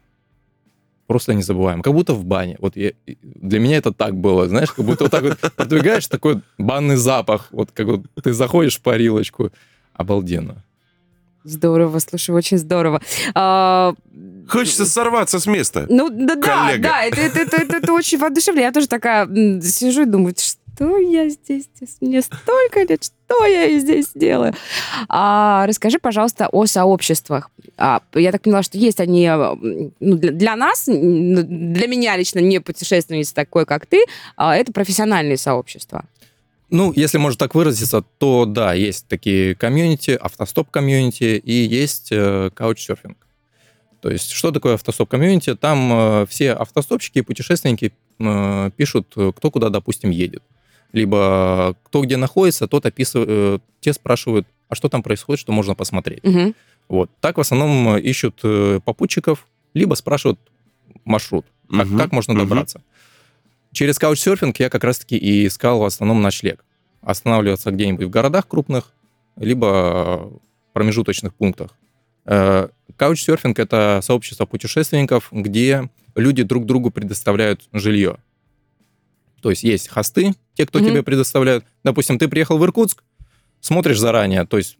[1.09, 1.83] Просто незабываемо.
[1.83, 2.57] Как будто в бане.
[2.61, 6.43] Вот я- для меня это так было, знаешь, как будто вот так вот продвигаешь, такой
[6.57, 7.49] банный запах.
[7.51, 9.51] Вот как вот ты заходишь в парилочку.
[9.95, 10.63] Обалденно.
[11.43, 13.01] Здорово, слушай, очень здорово.
[13.35, 13.95] А,
[14.49, 15.87] Хочется сорваться с места.
[15.91, 16.83] Ну, да, да, Коллега.
[16.89, 18.69] да, это, это, это, это, это очень воодушевляет.
[18.69, 19.27] Я тоже такая
[19.61, 20.57] сижу и думаю, что
[20.97, 21.69] я здесь,
[22.01, 24.55] мне столько лет, что я здесь делаю?
[25.09, 27.51] А, расскажи, пожалуйста, о сообществах.
[27.77, 32.61] А, я так поняла, что есть они ну, для, для нас, для меня лично, не
[32.61, 34.05] путешественница такой, как ты,
[34.37, 36.05] а, это профессиональные сообщества.
[36.71, 43.17] Ну, если можно так выразиться, то да, есть такие комьюнити, автостоп-комьюнити и есть э.
[44.01, 45.55] То есть, что такое автостоп-комьюнити?
[45.55, 50.43] Там э, все автостопщики и путешественники э, пишут, кто куда, допустим, едет.
[50.95, 55.75] Либо кто где находится, тот описывает, э, те спрашивают, а что там происходит, что можно
[55.75, 56.23] посмотреть.
[56.23, 56.55] Мгм.
[56.89, 57.11] Вот.
[57.21, 60.39] Так в основном э, ищут э, попутчиков, либо спрашивают
[61.05, 62.81] маршрут, как, Мгм, как можно добраться.
[63.73, 66.65] Через каучсерфинг я как раз-таки и искал в основном ночлег.
[67.01, 68.93] Останавливаться где-нибудь в городах крупных,
[69.35, 70.31] либо
[70.75, 71.73] промежуточных пунктах.
[72.25, 78.19] Каучсерфинг— это сообщество путешественников, где люди друг другу предоставляют жилье.
[79.45, 80.89] То есть есть хосты, те, кто Мгм.
[80.89, 81.67] тебе предоставляют.
[81.85, 83.05] Допустим, ты приехал в Иркутск,
[83.61, 84.79] смотришь заранее, то есть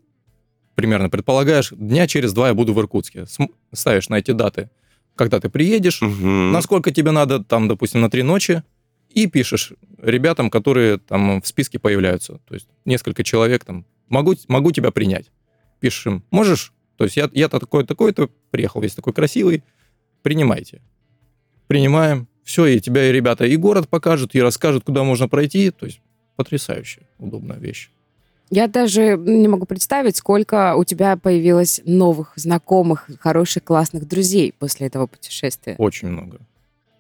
[0.75, 3.27] примерно предполагаешь, дня через два я буду в Иркутске.
[3.75, 4.71] Ставишь на эти даты,
[5.17, 6.51] когда ты приедешь, Мгм.
[6.51, 8.63] насколько тебе надо, там, допустим, на три ночи,
[9.11, 12.41] и пишешь ребятам, которые там в списке появляются.
[12.49, 15.31] То есть несколько человек там, могу, могу тебя принять.
[15.79, 16.73] Пишешь им, можешь?
[16.97, 19.63] То есть я, я-то такой, такой-то, приехал весь такой красивый,
[20.23, 20.81] принимайте.
[21.67, 22.29] Принимаем.
[22.45, 25.71] Все, и тебя и ребята и город покажут, и расскажут, куда можно пройти.
[25.71, 26.01] То есть
[26.37, 27.91] потрясающая, удобная вещь.
[28.51, 34.87] Я даже не могу представить, сколько у тебя появилось новых знакомых, хороших, классных друзей после
[34.87, 35.75] этого путешествия.
[35.79, 36.39] Очень много.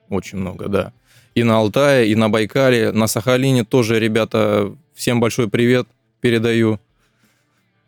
[0.09, 0.93] Очень много, да.
[1.35, 5.87] И на Алтае, и на Байкале, на Сахалине тоже, ребята, всем большой привет
[6.21, 6.81] передаю.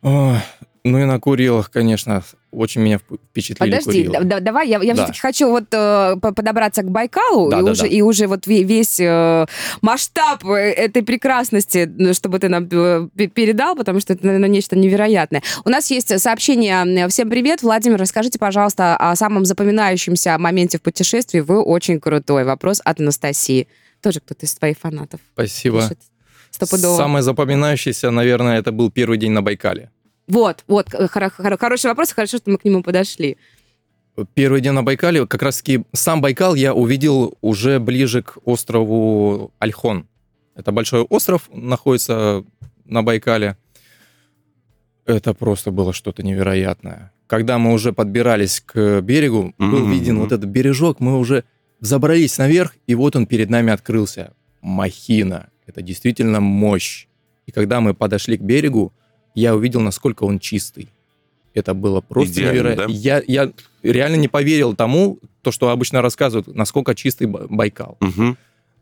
[0.03, 0.39] Ой,
[0.85, 2.23] ну и на Курилах, конечно,
[2.57, 4.13] очень меня вп- впечатлили Подожди, Курилы.
[4.13, 5.03] да- да- давай, я, я Да.
[5.05, 7.89] все-таки хочу вот э, по- подобраться к Байкалу Да, и, да, уже, да.
[7.89, 9.47] и уже вот ве- весь э,
[9.83, 14.49] масштаб э, этой прекрасности, ну, чтобы ты нам э, пе- передал, потому что это, наверное,
[14.49, 15.43] нечто невероятное.
[15.65, 17.09] У нас есть сообщение.
[17.09, 21.41] Всем привет, Владимир, расскажите, пожалуйста, о самом запоминающемся моменте в путешествии.
[21.41, 22.45] Вы очень крутой.
[22.45, 23.69] Вопрос от Анастасии.
[24.03, 25.83] Тоже кто-то из твоих фанатов Спасибо.
[25.83, 25.99] пишет.
[26.51, 26.97] Стопудово.
[26.97, 29.91] Самое запоминающееся, наверное, это был первый день на Байкале.
[30.29, 33.37] Вот, вот, э, хоро- хоро- хороший вопрос, хорошо, что мы к нему подошли.
[34.35, 40.07] Первый день на Байкале, как раз-таки сам Байкал я увидел уже ближе к острову Альхон.
[40.55, 42.43] Это большой остров, находится
[42.87, 43.57] на Байкале.
[45.05, 47.13] Это просто было что-то невероятное.
[47.27, 49.91] Когда мы уже подбирались к берегу, был Мгм.
[49.93, 51.45] виден вот этот бережок, мы уже
[51.81, 54.33] забрались наверх, и вот он перед нами открылся.
[54.63, 55.51] Махина.
[55.67, 57.07] Это действительно мощь.
[57.45, 58.93] И когда мы подошли к берегу,
[59.37, 60.89] я увидел, насколько он чистый.
[61.55, 62.87] Это было просто Идеально, невероятно.
[62.89, 62.93] да?
[62.93, 67.97] Я, я реально не поверил тому, то, что обычно рассказывают, насколько чистый Ба- Байкал.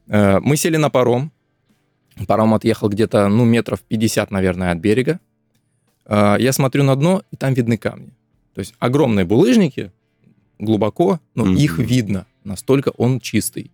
[0.09, 1.31] Э, Мы сели на паром.
[2.27, 5.21] Паром отъехал где-то, ну, метров 50, наверное, от берега.
[6.07, 8.11] Э, Я смотрю на дно, и там видны камни.
[8.55, 9.91] То есть огромные булыжники,
[10.59, 11.57] глубоко, но Мгм.
[11.57, 12.27] их видно.
[12.45, 13.71] Настолько он чистый.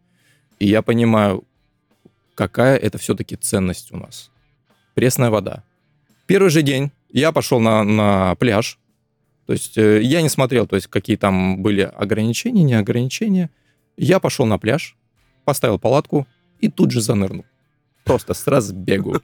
[0.58, 1.44] И я понимаю,
[2.34, 4.30] какая это все-таки ценность у нас.
[4.94, 5.64] Пресная вода.
[6.30, 8.78] Первый же день я пошел на, на пляж.
[9.46, 13.50] То есть э, я не смотрел, то есть какие там были ограничения, не ограничения.
[13.96, 14.96] Я пошел на пляж,
[15.44, 16.28] поставил палатку
[16.60, 17.44] и тут же занырнул.
[18.04, 19.16] Просто с разбегу.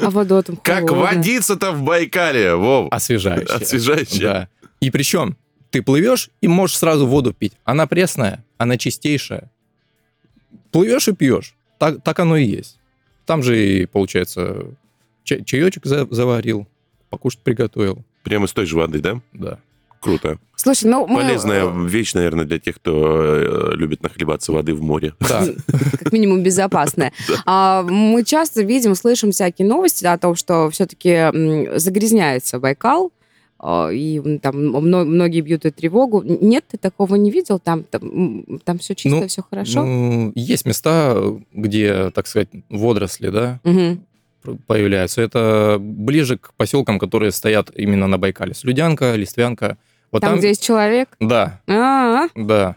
[0.00, 2.92] А вода там Как водиться-то в Байкале, Вов?
[2.92, 4.22] Освежающе.
[4.22, 4.48] Да.
[4.78, 5.36] И причем
[5.70, 7.54] ты плывешь и можешь сразу воду пить.
[7.64, 9.50] Она пресная, она чистейшая.
[10.70, 11.56] Плывешь и пьешь.
[11.80, 12.78] Так, так оно и есть.
[13.26, 14.76] Там же и, получается,
[15.24, 16.66] чай- чаечек за- заварил,
[17.10, 18.04] покушать приготовил.
[18.22, 19.20] Прямо из той же воды, да?
[19.32, 19.58] Да.
[20.00, 20.38] круто.
[20.56, 21.22] Слушай, ну мы...
[21.22, 25.14] Полезная вещь, наверное, для тех, кто э, любит нахлебаться воды в море.
[25.20, 25.44] Да.
[25.98, 27.12] как минимум безопасная.
[27.46, 31.30] А, мы часто видим, слышим всякие новости о том, что все-таки
[31.78, 33.12] загрязняется Байкал,
[33.58, 36.22] а, и там мно- многие бьют эту тревогу.
[36.22, 37.58] Нет, ты такого не видел?
[37.58, 39.84] Там, там, там все чисто, Ну, все хорошо?
[39.84, 41.16] Ну, есть места,
[41.52, 44.00] где, так сказать, водоросли, да, Мгм.
[44.66, 45.22] Появляются.
[45.22, 48.54] Это ближе к поселкам, которые стоят именно на Байкале.
[48.54, 49.76] Слюдянка, Листвянка.
[50.12, 51.08] Вот Там, там, где есть человек?
[51.20, 52.76] Да, А, да.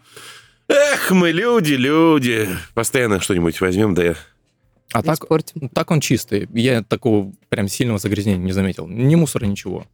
[0.67, 2.49] Эх, мы люди, люди.
[2.73, 4.15] Постоянно что-нибудь возьмем, да
[4.91, 5.69] А так, испортим.
[5.69, 6.49] так он чистый.
[6.53, 8.87] Я такого прям сильного загрязнения не заметил.
[8.87, 9.85] Ни мусора, ничего.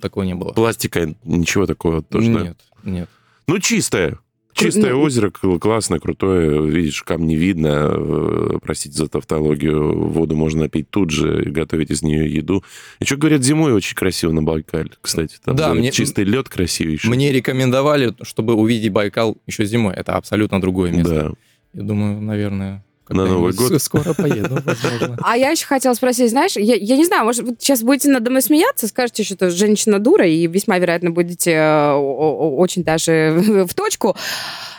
[0.00, 0.52] Такого не было.
[0.52, 2.40] пластика, ничего такого тоже, да?
[2.40, 3.08] Нет, нет.
[3.46, 4.18] Ну, чистое.
[4.56, 6.66] Чистое ну- озеро, к- классное, крутое.
[6.68, 7.92] Видишь, камни видно.
[7.94, 10.08] э, Простите за тавтологию.
[10.08, 12.64] Воду можно напить тут же готовить из нее еду.
[13.00, 15.36] И что говорят, зимой очень красиво на Байкале, кстати.
[15.44, 17.10] Там Да, мне- чистый лед красивейший.
[17.10, 19.94] Мне рекомендовали, чтобы увидеть Байкал еще зимой.
[19.94, 21.14] Это абсолютно другое место.
[21.14, 21.32] Да.
[21.74, 23.80] Я думаю, наверное, На Новый год?
[23.80, 25.16] скоро поеду, возможно.
[25.22, 28.30] А я еще хотела спросить, знаешь, я, я не знаю, может, вы сейчас будете надо
[28.30, 34.16] мной смеяться, скажете, что женщина дура, и весьма вероятно будете э, очень даже в точку.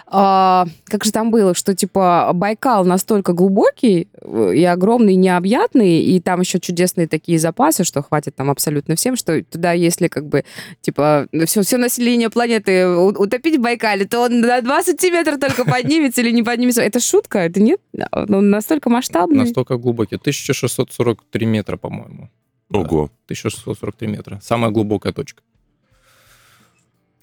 [0.09, 5.99] А, как же там было, что типа Байкал настолько глубокий э, и огромный, и необъятный,
[6.01, 10.25] и там еще чудесные такие запасы, что хватит там абсолютно всем, что туда, если как
[10.25, 10.45] бы
[10.79, 16.21] типа все, все население планеты утопить в Байкале, то он на 2 сантиметра только поднимется
[16.21, 16.81] или не поднимется.
[16.81, 17.39] Это шутка?
[17.39, 17.81] Это нет?
[18.13, 19.39] Он настолько масштабный.
[19.39, 20.15] Настолько глубокий.
[20.15, 22.29] 1643 метра, по-моему.
[22.69, 23.11] Ого.
[23.25, 24.39] 1643 метра.
[24.41, 25.43] Самая глубокая точка.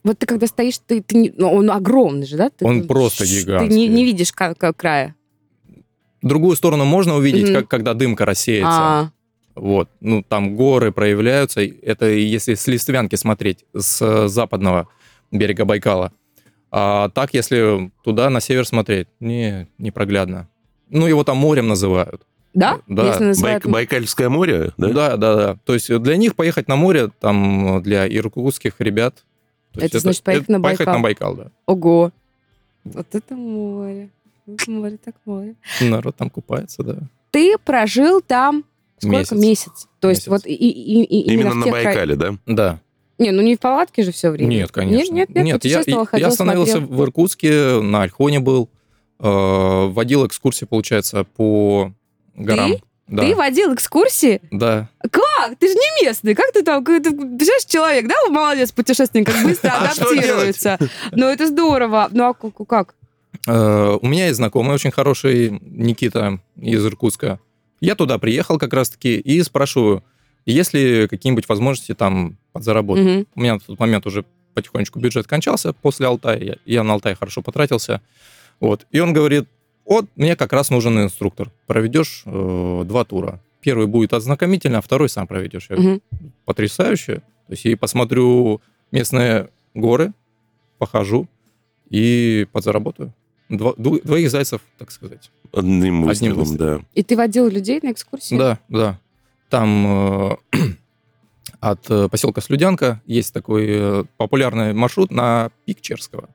[0.04, 2.50] Вот ты когда стоишь, ты, ты ну, он огромный же, да?
[2.50, 3.76] Ты, Он ты- просто ш- Ты гигантский.
[3.76, 5.14] не, не видишь ка- ка- края.
[6.22, 7.54] Другую сторону можно увидеть, Мгм.
[7.54, 8.70] как, когда дымка рассеется.
[8.70, 9.10] А,
[9.56, 9.88] Вот.
[10.00, 11.60] Ну, там горы проявляются.
[11.62, 14.88] Это если с Листвянки смотреть, с э, западного
[15.30, 16.12] берега Байкала.
[16.72, 20.48] А так, если туда, на север смотреть, не, непроглядно.
[20.90, 22.22] Ну, его там морем называют.
[22.52, 22.80] да?
[22.88, 23.06] Да.
[23.08, 24.88] Если называют- Байк- Байкальское море, да?
[24.88, 25.58] Да, да, да.
[25.64, 29.24] То есть для них поехать на море, там, для иркутских ребят...
[29.74, 30.96] то Это есть значит поехать на Поехать Байкал.
[30.98, 31.46] на Байкал, да.
[31.66, 32.10] Ого.
[32.84, 34.08] Вот это море.
[34.46, 35.54] Вот море так море.
[35.80, 36.98] Народ там купается, да.
[37.30, 38.64] Ты прожил там
[38.98, 39.16] сколько?
[39.16, 39.32] Месяц.
[39.32, 39.88] Месяц.
[40.00, 40.28] То есть Месяц.
[40.44, 42.34] вот и, и- и- Именно в на тех край- Байкале, да?
[42.46, 42.80] Да.
[43.18, 44.48] Не, ну не в палатке же все время.
[44.48, 45.12] Нет, конечно.
[45.14, 46.98] Нет, нет, нет, я, путешествовал, я ходил, остановился смотрел.
[46.98, 48.68] в Иркутске, на Альхоне был,
[49.20, 51.92] э, водил экскурсии, получается, по
[52.34, 52.72] горам.
[53.06, 54.40] Да, Ты водил экскурсии?
[54.50, 54.88] да.
[55.10, 55.58] Как?
[55.58, 56.34] Ты же не местный.
[56.34, 56.82] Как ты там?
[56.84, 58.14] Ты, представляешь, человек, да?
[58.30, 60.78] Молодец, путешественник, как быстро А адаптируется.
[61.12, 62.08] Ну, это здорово.
[62.10, 62.94] Ну, а как?
[63.46, 67.38] Э, У меня есть знакомый очень хороший, Никита из Иркутска.
[67.80, 70.02] Я туда приехал как раз-таки и спрашиваю,
[70.46, 73.26] есть ли какие-нибудь возможности там подзаработать.
[73.34, 76.38] У меня на тот момент уже потихонечку бюджет кончался после Алтая.
[76.40, 78.00] Я, я на Алтае хорошо потратился.
[78.60, 78.86] Вот.
[78.92, 79.46] И он говорит,
[79.86, 81.50] вот мне как раз нужен инструктор.
[81.66, 83.40] Проведешь э, два тура.
[83.60, 85.66] Первый будет ознакомительный, а второй сам проведешь.
[85.70, 86.32] Я говорю, Мгм.
[86.44, 87.16] потрясающе.
[87.46, 88.60] То есть и посмотрю
[88.92, 90.12] местные горы,
[90.78, 91.28] похожу
[91.90, 93.12] и подзаработаю.
[93.50, 95.30] Два- двоих зайцев, так сказать.
[95.52, 96.80] Одним Одним выстрелом, да.
[96.94, 98.36] И ты водил людей на экскурсии?
[98.36, 98.98] Да, да.
[99.50, 100.36] Там э,
[101.60, 106.28] от э, поселка Слюдянка есть такой э, популярный маршрут на пик Черского.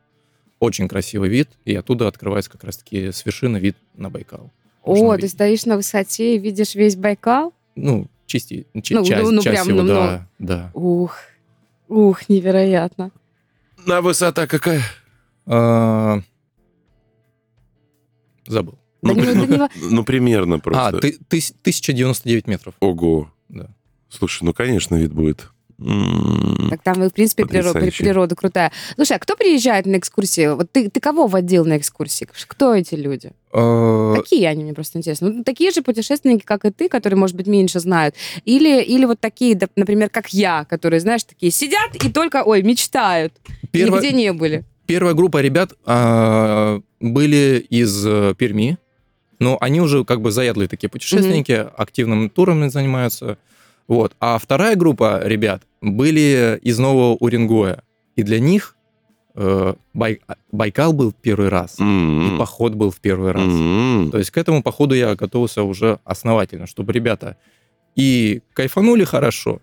[0.60, 4.52] Очень красивый вид, и оттуда открывается как раз-таки с вершины вид на Байкал.
[4.86, 5.32] Можно О, ты увидеть.
[5.32, 7.54] стоишь на высоте и видишь весь Байкал?
[7.76, 10.72] Ну, части, ч- Ну, часть, ну, ну, часть прям, его, ну, да, да.
[10.74, 11.16] Ух,
[11.88, 13.12] ух, невероятно.
[13.86, 14.82] На высота какая?
[15.46, 16.20] А,
[18.46, 18.78] Забыл.
[19.02, 20.98] Да Ну, не- при- да не во- ну, примерно просто.
[20.98, 22.74] А, ты, тыс- 1099 метров.
[22.82, 23.32] Ого.
[23.48, 23.70] Да.
[24.10, 25.50] Слушай, ну, конечно, вид будет.
[26.70, 28.72] Так там, в принципе, природа, природа крутая.
[28.96, 30.54] Слушай, а кто приезжает на экскурсии?
[30.54, 32.28] Вот ты, ты кого водил на экскурсии?
[32.48, 33.32] Кто эти люди?
[33.54, 35.30] А, Какие они, мне просто интересно.
[35.30, 38.16] Ну, такие же путешественники, как и ты, которые, может быть, меньше знают.
[38.46, 43.34] Или, или вот такие, например, как я, которые, знаешь, такие сидят и только, ой, мечтают.
[43.72, 44.66] Первое- Нигде не были.
[44.86, 48.78] Первая группа ребят а, были из э, Перми,
[49.38, 53.38] но они уже как бы заядлые такие путешественники, активными турами занимаются.
[53.90, 54.16] Вот.
[54.22, 57.82] А вторая группа ребят были из Нового Уренгоя.
[58.16, 58.76] И для них
[59.36, 60.20] э, Бай-
[60.52, 63.44] Байкал был в первый раз, м, и поход был в первый раз.
[63.48, 64.10] м.
[64.12, 67.36] То есть к этому походу я готовился уже основательно, чтобы ребята
[67.96, 69.60] и кайфанули хорошо,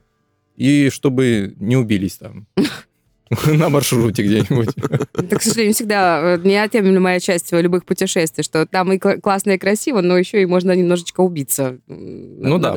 [0.57, 2.47] и чтобы не убились там
[3.47, 4.69] на маршруте где-нибудь.
[5.15, 9.59] Это, к сожалению, всегда э, неотъемлемая часть любых путешествий, что там и кла- классно и
[9.59, 11.79] красиво, но еще и можно немножечко убиться.
[11.89, 12.77] Ну да,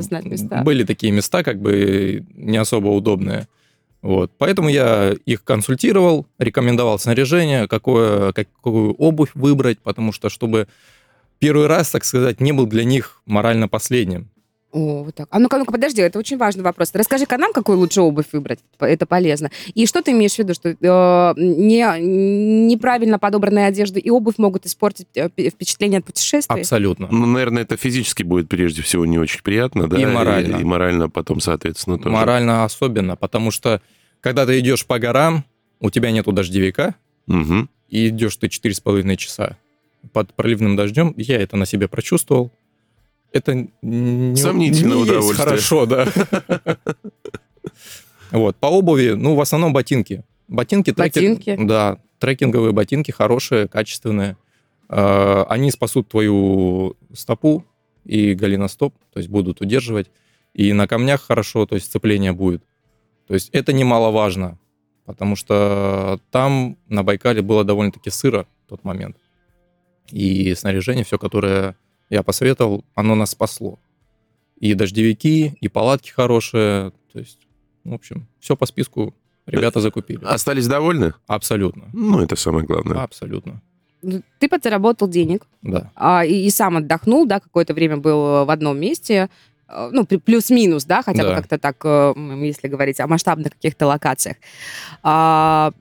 [0.63, 3.47] были такие места, как бы не особо удобные.
[4.01, 4.31] Вот.
[4.37, 10.67] Поэтому я их консультировал, рекомендовал снаряжение, какое, какую обувь выбрать, потому что чтобы
[11.39, 14.29] первый раз, так сказать, не был для них морально последним.
[14.71, 15.27] О, вот так.
[15.31, 16.91] А ну-ка, ну-ка, подожди, это очень важный вопрос.
[16.93, 18.59] Расскажи-ка нам, какую лучше обувь выбрать.
[18.79, 19.49] Это полезно.
[19.73, 24.67] И что ты имеешь в виду, что э, не, неправильно подобранная одежда и обувь могут
[24.67, 26.55] испортить э, впечатление от путешествия?
[26.55, 27.07] Абсолютно.
[27.09, 29.99] Ну, наверное, это физически будет прежде всего не очень приятно, да?
[29.99, 30.57] И морально.
[30.57, 32.09] И, и морально потом, соответственно, тоже.
[32.09, 33.81] Морально особенно, потому что
[34.21, 35.45] когда ты идешь по горам,
[35.79, 36.95] у тебя нету дождевика,
[37.27, 37.67] Угу.
[37.89, 39.57] и идешь ты 4,5 часа
[40.13, 42.51] под проливным дождем, я это на себе прочувствовал.
[43.31, 45.47] Это не, Сомнительное не есть удовольствие.
[45.47, 46.07] хорошо, да.
[48.31, 50.23] Вот, по обуви, ну, в основном ботинки.
[50.47, 51.57] Ботинки, Ботинки?
[51.59, 54.37] да, трекинговые ботинки хорошие, качественные.
[54.87, 57.65] Э, Они спасут твою стопу
[58.05, 60.11] и голеностоп, то есть будут удерживать.
[60.53, 62.63] И на камнях хорошо, то есть сцепление будет.
[63.27, 64.59] То есть это немаловажно,
[65.05, 69.17] потому что там на Байкале было довольно-таки сыро в тот момент.
[70.11, 71.75] И снаряжение, все, которое
[72.09, 73.79] я посоветовал, оно нас спасло.
[74.59, 76.91] И дождевики, и палатки хорошие.
[77.13, 77.39] То есть,
[77.83, 79.13] в общем, все по списку
[79.45, 80.23] ребята закупили.
[80.25, 81.13] Остались довольны?
[81.27, 81.89] Абсолютно.
[81.93, 83.01] Ну, это самое главное.
[83.03, 83.61] Абсолютно.
[84.01, 85.91] Ну, Ты подзаработал денег Да.
[85.95, 89.29] а, и, и сам отдохнул, да, какое-то время был в одном месте,
[89.67, 91.35] э, ну, плюс-минус, да, хотя бы Да.
[91.35, 92.13] как-то так, э,
[92.45, 94.37] если говорить о масштабных каких-то локациях.
[95.03, 95.73] А,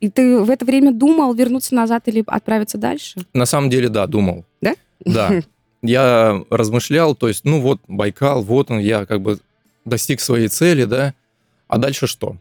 [0.00, 3.20] и ты в это время думал вернуться назад или отправиться дальше?
[3.34, 4.44] На самом деле, да, думал.
[4.60, 4.74] Да?
[5.04, 5.40] Да.
[5.82, 9.38] Я размышлял, то есть, ну вот, Байкал, вот он, я как бы
[9.84, 11.14] достиг своей цели, да,
[11.68, 12.36] а дальше что?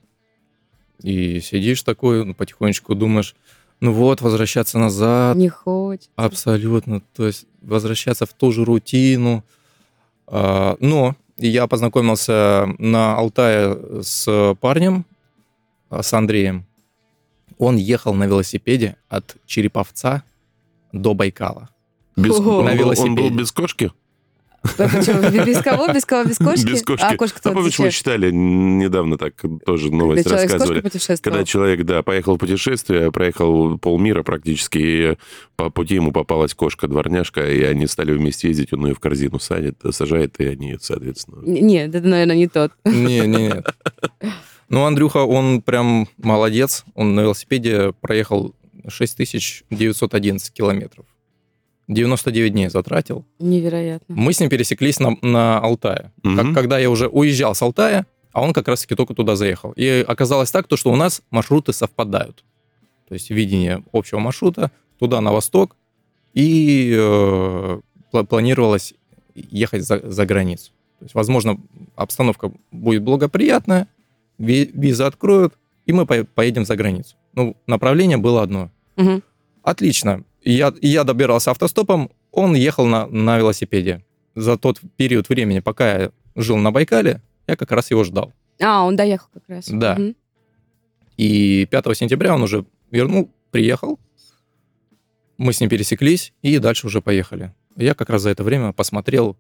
[1.04, 3.36] И сидишь такой, ну, потихонечку думаешь,
[3.80, 6.10] ну вот, возвращаться назад, Не хочешь.
[6.16, 9.44] абсолютно, то есть возвращаться в ту же рутину.
[10.26, 15.06] А, Но я познакомился на Алтае с парнем,
[15.92, 16.66] а, с Андреем.
[17.60, 20.24] Он ехал на велосипеде от Череповца
[20.92, 21.70] до Байкала.
[22.18, 22.58] Без- Ого.
[22.60, 23.30] он, На был, он был велосипеде.
[23.30, 23.92] без кошки?
[24.76, 25.46] Почему?
[25.46, 25.88] Без кого?
[25.94, 26.28] Без кого?
[26.28, 26.66] Без кошки?
[26.66, 27.04] Без кошки.
[27.06, 30.82] А кошка-то А помнишь, мы читали недавно так тоже новость Когда человек рассказывали.
[30.82, 31.20] путешествовал?
[31.24, 35.18] Когда человек, да, поехал в путешествие, проехал полмира практически, и
[35.56, 39.80] по пути ему попалась кошка-дворняжка, и они стали вместе ездить, он ее в корзину садит,
[39.92, 41.38] сажает, и они, соответственно...
[41.46, 42.72] Нет, это, наверное, не тот.
[42.84, 43.68] Не, не, нет.
[44.70, 46.84] Ну, Андрюха, он прям молодец.
[46.94, 48.54] Он на велосипеде проехал
[48.86, 51.06] 6911 километров.
[51.88, 53.26] 99 дней затратил.
[53.40, 54.16] Невероятно.
[54.16, 56.12] Мы с ним пересеклись на, на Алтае.
[56.24, 56.38] Мгм.
[56.38, 59.72] Как- когда я уже уезжал с Алтая, а он как раз-таки только туда заехал.
[59.76, 62.44] И оказалось так, то, что у нас маршруты совпадают.
[63.08, 64.70] То есть видение общего маршрута
[65.00, 65.76] туда на восток,
[66.34, 67.80] и э,
[68.12, 68.94] пла- планировалось
[69.36, 70.72] ехать за, за границу.
[71.00, 71.58] То есть, возможно,
[71.96, 73.88] обстановка будет благоприятная,
[74.38, 75.54] ви- визы откроют,
[75.86, 77.16] и мы по- поедем за границу.
[77.34, 78.70] Ну, направление было одно.
[78.98, 79.24] Мгм.
[79.64, 80.24] Отлично.
[80.48, 84.06] И Я, и я добирался автостопом, он ехал на, на велосипеде.
[84.34, 88.32] За тот период времени, пока я жил на Байкале, я как раз его ждал.
[88.62, 89.68] А, он доехал как раз.
[89.68, 89.96] Да.
[89.96, 90.16] Мгм.
[91.18, 94.00] И 5 сентября он уже вернул, приехал.
[95.38, 97.54] Мы с ним пересеклись и дальше уже поехали.
[97.76, 99.36] Я как раз за это время посмотрел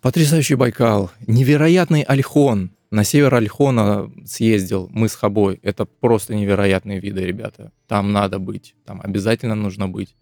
[0.00, 2.70] потрясающий Байкал, невероятный Альхон.
[2.90, 5.60] На север Альхона съездил мы с Хабой.
[5.62, 7.70] Это просто невероятные виды, ребята.
[7.86, 10.16] Там надо быть, там обязательно нужно быть.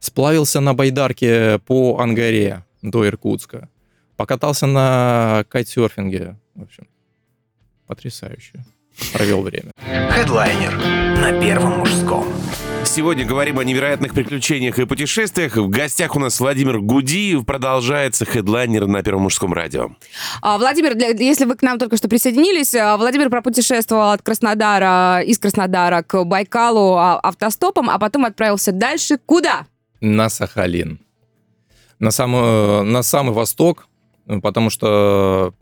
[0.00, 3.68] Сплавился на байдарке по Ангаре до Иркутска.
[4.16, 6.36] Покатался на кайтсерфинге.
[6.54, 6.88] В общем,
[7.86, 8.64] потрясающе.
[9.12, 9.70] Провел время.
[10.10, 10.76] Хедлайнер
[11.20, 11.99] на Первом мужском.
[12.92, 15.56] Сегодня говорим о невероятных приключениях и путешествиях.
[15.56, 17.46] В гостях у нас Владимир Гудиев.
[17.46, 19.90] Продолжается хедлайнер на Первом мужском радио.
[20.42, 25.20] А, Владимир, для- если вы к нам только что присоединились, а, Владимир пропутешествовал от Краснодара,
[25.22, 29.18] из Краснодара к Байкалу а, автостопом, а потом отправился дальше.
[29.24, 29.66] Куда?
[30.00, 30.98] На Сахалин.
[32.00, 33.86] На самый, на самый восток,
[34.42, 35.54] потому что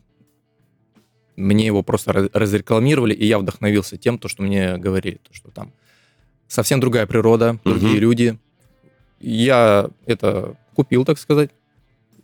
[1.36, 5.50] мне его просто раз- разрекламировали, и я вдохновился тем, то, что мне говорили, то, что
[5.50, 5.72] там
[6.48, 8.00] совсем другая природа, другие Мгм.
[8.00, 8.38] люди.
[9.20, 11.50] Я это купил, так сказать,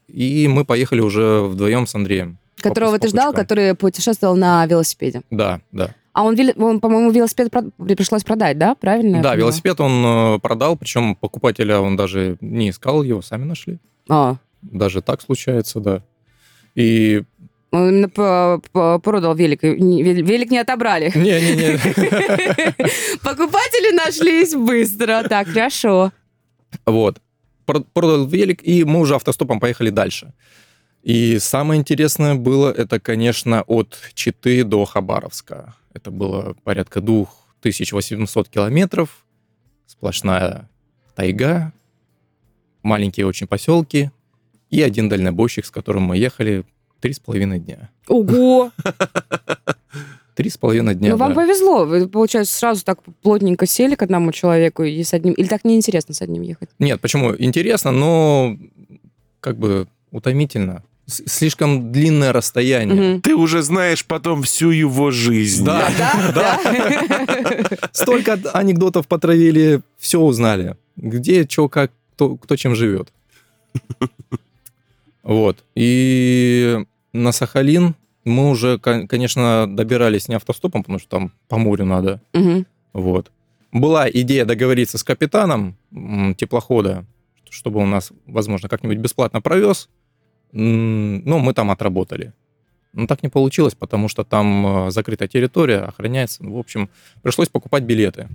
[0.09, 2.39] и мы поехали уже вдвоем с Андреем.
[2.61, 5.23] Которого По- ты ждал, который путешествовал на велосипеде.
[5.31, 5.95] Да, да.
[6.13, 7.51] А он, он, по-моему, велосипед
[7.97, 8.75] пришлось продать, да?
[8.77, 9.21] Правильно?
[9.21, 10.05] да, велосипед он
[10.37, 13.79] э, продал, причем покупателя он даже не искал, его сами нашли.
[14.09, 16.03] А, Даже так случается, да.
[16.77, 17.25] И
[17.75, 18.09] он именно
[19.01, 19.63] продал велик.
[19.63, 21.11] Велик не отобрали.
[21.15, 21.79] Не-не-не.
[23.23, 25.25] Покупатели нашлись быстро.
[25.29, 26.13] Так, хорошо.
[26.87, 27.21] Вот.
[27.67, 30.33] Про- Продал велик, и мы уже автостопом поехали дальше.
[31.03, 35.75] И самое интересное было, это, конечно, от Читы до Хабаровска.
[35.93, 39.25] Это было порядка 2800 километров,
[39.87, 40.69] сплошная
[41.15, 41.73] тайга,
[42.83, 44.11] маленькие очень поселки
[44.71, 46.65] и один дальнобойщик, с которым мы ехали
[47.05, 47.91] три с половиной дня.
[48.09, 48.71] Ого!
[50.35, 51.43] Три с половиной дня, Ну, вам да.
[51.43, 51.85] повезло.
[51.85, 55.35] Вы, получается, сразу так плотненько сели к одному человеку и с одним...
[55.35, 56.71] Или так неинтересно с одним ехать?
[56.79, 57.35] Нет, почему?
[57.39, 58.57] Интересно, но
[59.41, 60.83] как бы утомительно.
[61.07, 63.11] С- Слишком длинное расстояние.
[63.13, 63.21] Мгм.
[63.21, 65.65] Ты уже знаешь потом всю его жизнь.
[65.65, 65.89] Да.
[65.99, 67.89] Да, да.
[67.93, 70.77] Столько анекдотов потравили, все узнали.
[70.97, 73.13] Где, что, как, кто, кто чем живет.
[75.23, 75.65] Вот.
[75.75, 76.85] И
[77.15, 77.95] на Сахалин
[78.25, 82.21] мы уже, кон- конечно, добирались не автостопом, потому что там по морю надо.
[82.33, 82.67] Мгм.
[82.93, 83.31] Вот.
[83.73, 85.77] Была идея договориться с капитаном
[86.37, 87.05] теплохода,
[87.51, 89.89] чтобы он нас, возможно, как-нибудь бесплатно провез.
[90.53, 92.33] Но мы там отработали.
[92.93, 96.45] Но так не получилось, потому что там э, закрытая территория, охраняется.
[96.45, 96.89] В общем,
[97.23, 98.29] пришлось покупать билеты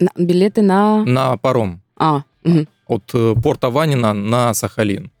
[0.00, 1.04] На- Билеты на...
[1.04, 2.66] на паром А, мгм.
[2.88, 5.12] от э, порта Ванина на Сахалин.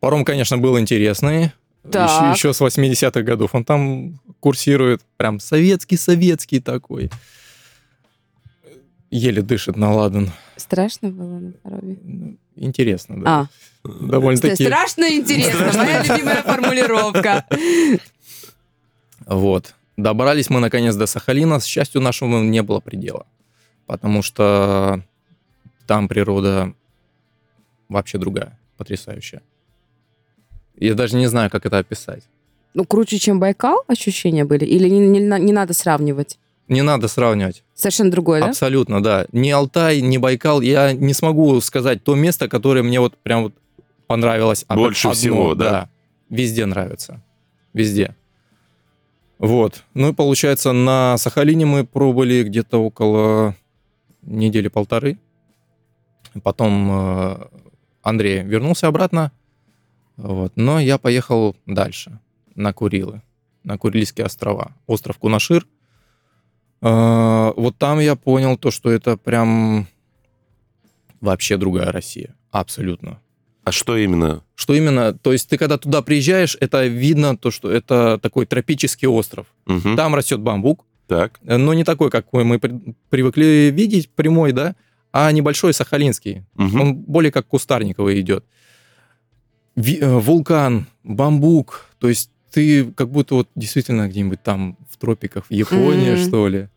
[0.00, 1.52] Паром, конечно, был интересный.
[1.90, 2.34] Так.
[2.34, 3.54] Еще, еще с 80-х годов.
[3.54, 5.02] Он там курсирует.
[5.16, 7.10] Прям советский-советский такой.
[9.10, 10.30] Еле дышит на ладан.
[10.56, 11.96] страшно было на пароме?
[12.02, 13.48] Ну, Интересно, да.
[13.84, 14.64] А, Довольно-таки.
[14.64, 15.70] страшно и интересно.
[15.76, 17.46] Моя любимая формулировка.
[19.26, 19.74] Вот.
[19.96, 21.58] Добрались мы, наконец, до Сахалина.
[21.60, 23.26] С счастью нашему не было предела.
[23.86, 25.02] Потому что
[25.86, 26.74] там природа
[27.88, 29.42] вообще другая, потрясающая.
[30.80, 32.22] Я даже не знаю, как это описать.
[32.74, 34.64] Ну, круче, чем Байкал ощущения были?
[34.64, 36.38] Или не, не на- не надо сравнивать?
[36.68, 37.64] Не надо сравнивать.
[37.74, 38.48] Совершенно другое, да?
[38.50, 39.26] Абсолютно, да.
[39.32, 40.60] Ни Алтай, ни Байкал.
[40.60, 43.54] Я не смогу сказать то место, которое мне вот прям вот
[44.06, 44.64] понравилось.
[44.68, 45.88] об- Больше всего, да.
[46.28, 47.22] Везде нравится.
[47.72, 48.14] Везде.
[49.38, 49.82] Вот.
[49.94, 53.56] Ну и получается, на Сахалине мы пробыли где-то около
[54.22, 55.18] недели полторы.
[56.42, 57.46] Потом э,
[58.02, 59.32] Андрей вернулся обратно.
[60.18, 60.52] Вот.
[60.56, 62.18] Но я поехал дальше,
[62.54, 63.22] на Курилы,
[63.64, 64.74] на Курильские острова.
[64.86, 65.66] Остров Кунашир.
[66.82, 69.86] Э, Вот там я понял то, что это прям
[71.20, 72.34] вообще другая Россия.
[72.50, 73.20] Абсолютно.
[73.64, 74.42] А что именно?
[74.54, 75.12] Что именно?
[75.12, 79.46] То есть ты когда туда приезжаешь, это видно то, что это такой тропический остров.
[79.66, 79.96] Мгм.
[79.96, 81.38] Там растет бамбук, Так.
[81.44, 84.74] э, но не такой, как мы мы при- привыкли видеть, прямой, да,
[85.12, 86.44] а небольшой сахалинский.
[86.54, 86.80] Мгм.
[86.80, 88.44] Он более как кустарниковый идет.
[89.78, 95.52] Э, вулкан, бамбук, то есть ты как будто вот действительно где-нибудь там в тропиках, в
[95.52, 96.24] Японии, Мгм.
[96.28, 96.68] что ли.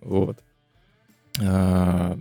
[0.00, 0.38] Вот.
[1.40, 2.18] А,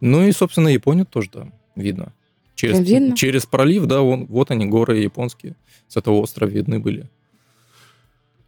[0.00, 2.12] Ну и, собственно, Японию тоже там видно.
[2.54, 3.16] Через, видно?
[3.16, 5.54] через пролив, да, вон, вот они, горы японские.
[5.88, 7.08] С этого острова видны были.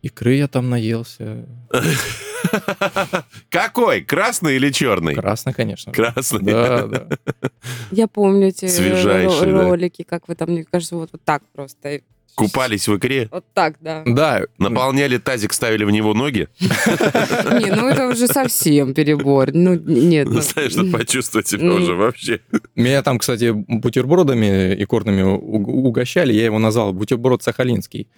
[0.02, 1.46] Икры я там наелся.
[3.50, 4.02] Какой?
[4.02, 5.14] Красный или черный?
[5.14, 5.92] Красный, конечно.
[5.92, 6.40] Красный.
[6.40, 7.06] Да, да.
[7.90, 12.00] Я помню эти Свежайший, ролики, как вы там, мне кажется, вот, вот так просто.
[12.34, 14.02] Купались в икре, Вот так, да.
[14.06, 19.50] Да, наполняли тазик, ставили в него ноги, Не, ну это уже совсем перебор.
[19.52, 20.28] Ну, нет.
[20.30, 22.40] ну, знаешь, чтобы почувствовать себя уже вообще.
[22.74, 26.32] Меня там, кстати, бутербродами икорными у- угощали.
[26.32, 28.08] Я его назвал бутерброд сахалинский.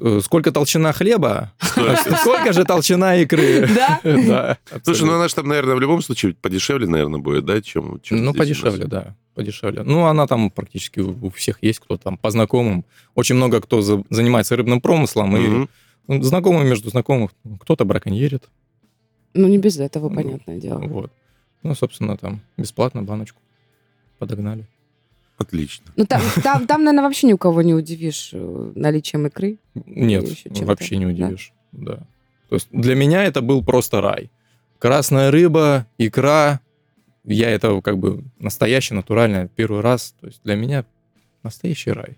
[0.00, 3.68] Э, сколько толщина хлеба, сколько же толщина икры.
[3.74, 4.58] Да?
[4.84, 8.00] Слушай, ну она же там, наверное, в любом случае подешевле, наверное, будет, да, чем...
[8.10, 9.82] Ну, подешевле, да, подешевле.
[9.82, 12.86] Ну, она там практически у всех есть, кто там по знакомым.
[13.14, 15.68] Очень много кто за- занимается рыбным промыслом, и
[16.08, 18.48] ну, знакомые между знакомых, кто-то браконьерит.
[19.34, 20.78] Ну, не без этого, Ну, понятное дело.
[20.78, 21.12] Вот.
[21.62, 23.42] Ну, собственно, там бесплатно баночку
[24.18, 24.66] подогнали.
[25.38, 25.84] Отлично.
[25.96, 29.58] Ну, там, там, там, наверное, вообще ни у кого не удивишь э, наличием икры.
[29.74, 30.24] Нет,
[30.60, 31.10] вообще не да?
[31.10, 31.52] удивишь.
[31.72, 31.96] Да.
[32.48, 34.30] То есть для меня это был просто рай.
[34.78, 36.60] Красная рыба, икра.
[37.24, 40.14] Я это как бы настоящий, натуральный первый раз.
[40.20, 40.84] То есть для меня
[41.42, 42.16] настоящий рай.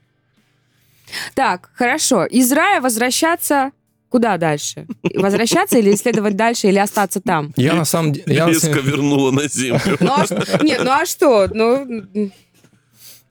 [1.34, 2.24] Так, хорошо.
[2.24, 3.72] Из рая возвращаться
[4.08, 4.86] куда дальше?
[5.14, 7.52] Возвращаться или исследовать дальше, или остаться там?
[7.56, 8.46] Я на самом деле...
[8.46, 9.96] Резко вернула на землю.
[10.00, 10.64] Ну, а что?
[10.64, 11.48] Нет, ну а что?
[11.52, 12.30] Ну,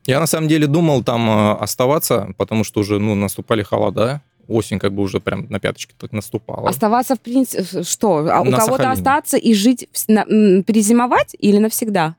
[0.08, 4.22] Я на самом деле думал там э, оставаться, потому что уже ну, наступали холода.
[4.48, 6.70] Осень как бы уже прям на пяточке так наступала.
[6.70, 8.28] оставаться, в принципе, что?
[8.32, 8.92] А у кого-то Сахалине.
[8.94, 10.24] остаться и жить, на-
[10.64, 12.16] перезимовать или навсегда?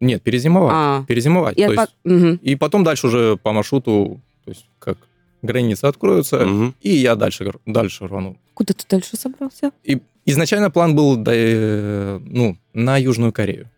[0.00, 0.72] Нет, перезимовать.
[0.74, 1.04] А.
[1.06, 1.58] Перезимовать.
[1.58, 2.40] И, То отпо- есть- Мгм.
[2.42, 4.96] и потом дальше уже по маршруту, то есть как
[5.42, 6.74] границы откроются, Мгм.
[6.80, 8.38] и я дальше, дальше рвану.
[8.54, 9.70] Куда ты дальше собрался?
[9.84, 13.68] И изначально план был да, э, ну, на Южную Корею.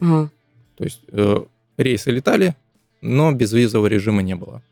[0.00, 0.28] Ага.
[0.76, 1.44] То есть э,
[1.82, 2.56] рейсы летали,
[3.00, 4.62] но безвизового режима не было.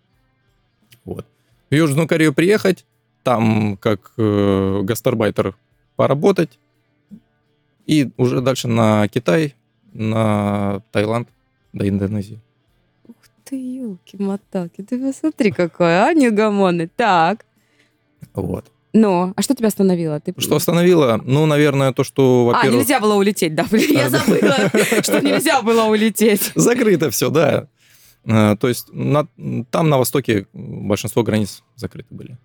[1.04, 1.26] Вот.
[1.70, 2.84] В Южную Корею приехать,
[3.22, 5.54] там как э, гастарбайтер
[5.96, 6.58] поработать,
[7.86, 9.54] и уже дальше на Китай,
[9.92, 11.28] на Таиланд,
[11.72, 12.40] до Индонезии.
[13.06, 16.88] Ух ты, елки-моталки, ты посмотри какой, а, неугомонный.
[16.88, 17.46] Так,
[18.34, 18.70] Вот.
[18.92, 20.20] Ну, а что тебя остановило?
[20.20, 20.34] Ты...
[20.38, 21.20] Что остановило?
[21.24, 22.80] Ну, наверное, то, что, А, во-первых...
[22.80, 24.54] нельзя было улететь, да, блин, я А, забыла,
[25.02, 26.52] что нельзя было улететь.
[26.54, 27.68] Закрыто все, да.
[28.24, 29.28] Э, То есть на-
[29.70, 32.38] там на востоке большинство границ закрыты были.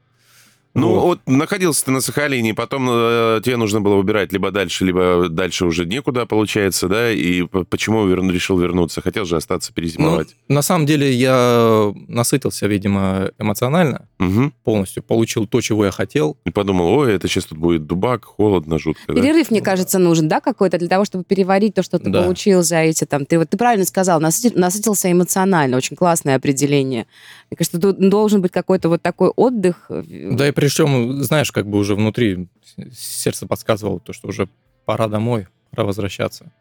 [0.76, 1.02] Ну, Вот.
[1.04, 5.66] вот находился ты на Сахалине, потом э, тебе нужно было выбирать либо дальше, либо дальше
[5.66, 7.12] уже некуда, получается, да?
[7.12, 9.00] И почему верну- решил вернуться?
[9.02, 10.36] Хотел же остаться перезимовать.
[10.48, 14.52] Ну, на самом деле я насытился, видимо, эмоционально Мгм.
[14.64, 16.38] полностью, получил то, чего я хотел.
[16.46, 19.04] И подумал, ой, это сейчас тут будет дубак, холодно, жутко.
[19.08, 22.24] да?» Перерыв, мне кажется, нужен, да, какой-то для того, чтобы переварить то, что ты Да.
[22.24, 23.26] получил за эти там.
[23.28, 27.06] Ты вот ты правильно сказал, насыти- насытился эмоционально, очень классное определение.
[27.52, 29.86] Мне кажется, тут должен быть какой-то вот такой отдых.
[29.90, 32.48] Да и причем, знаешь, как бы уже внутри
[32.94, 34.48] сердце подсказывало то, что уже
[34.86, 36.54] пора домой, пора возвращаться.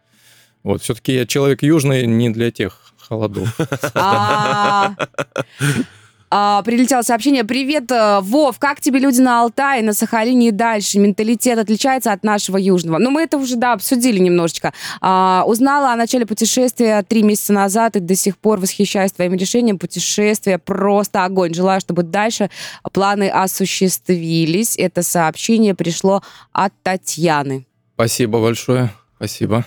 [0.64, 3.56] Вот, все-таки я человек южный не для тех холодов.
[6.34, 7.44] А, Прилетело сообщение.
[7.44, 10.98] Привет, э, Вов, как тебе люди на Алтае, на Сахалине и дальше?
[10.98, 12.96] Менталитет отличается от нашего южного.
[12.96, 14.72] Ну, мы это уже, да, обсудили немножечко.
[15.02, 19.78] А, Узнала о начале путешествия три месяца назад и до сих пор восхищаюсь твоим решением.
[19.78, 21.52] Путешествие просто огонь.
[21.52, 22.48] Желаю, чтобы дальше
[22.94, 24.78] планы осуществились.
[24.78, 26.22] Это сообщение пришло
[26.52, 27.66] от Татьяны.
[27.94, 29.66] Спасибо большое, спасибо.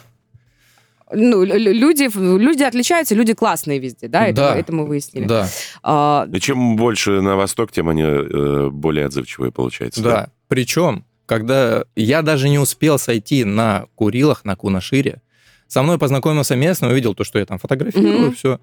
[1.11, 4.25] Ну, лю- лю- люди, люди отличаются, люди классные везде, да?
[4.27, 4.55] Это, Да.
[4.55, 5.25] это мы выяснили.
[5.25, 5.47] Да,
[5.83, 10.01] А, И чем больше на восток, тем они э, более отзывчивые, получается.
[10.01, 10.29] да.
[10.47, 15.21] Причем, когда я даже не успел сойти на Курилах, на Кунашире,
[15.67, 18.35] со мной познакомился местный, увидел то, что я там фотографирую, Мгм.
[18.35, 18.59] все.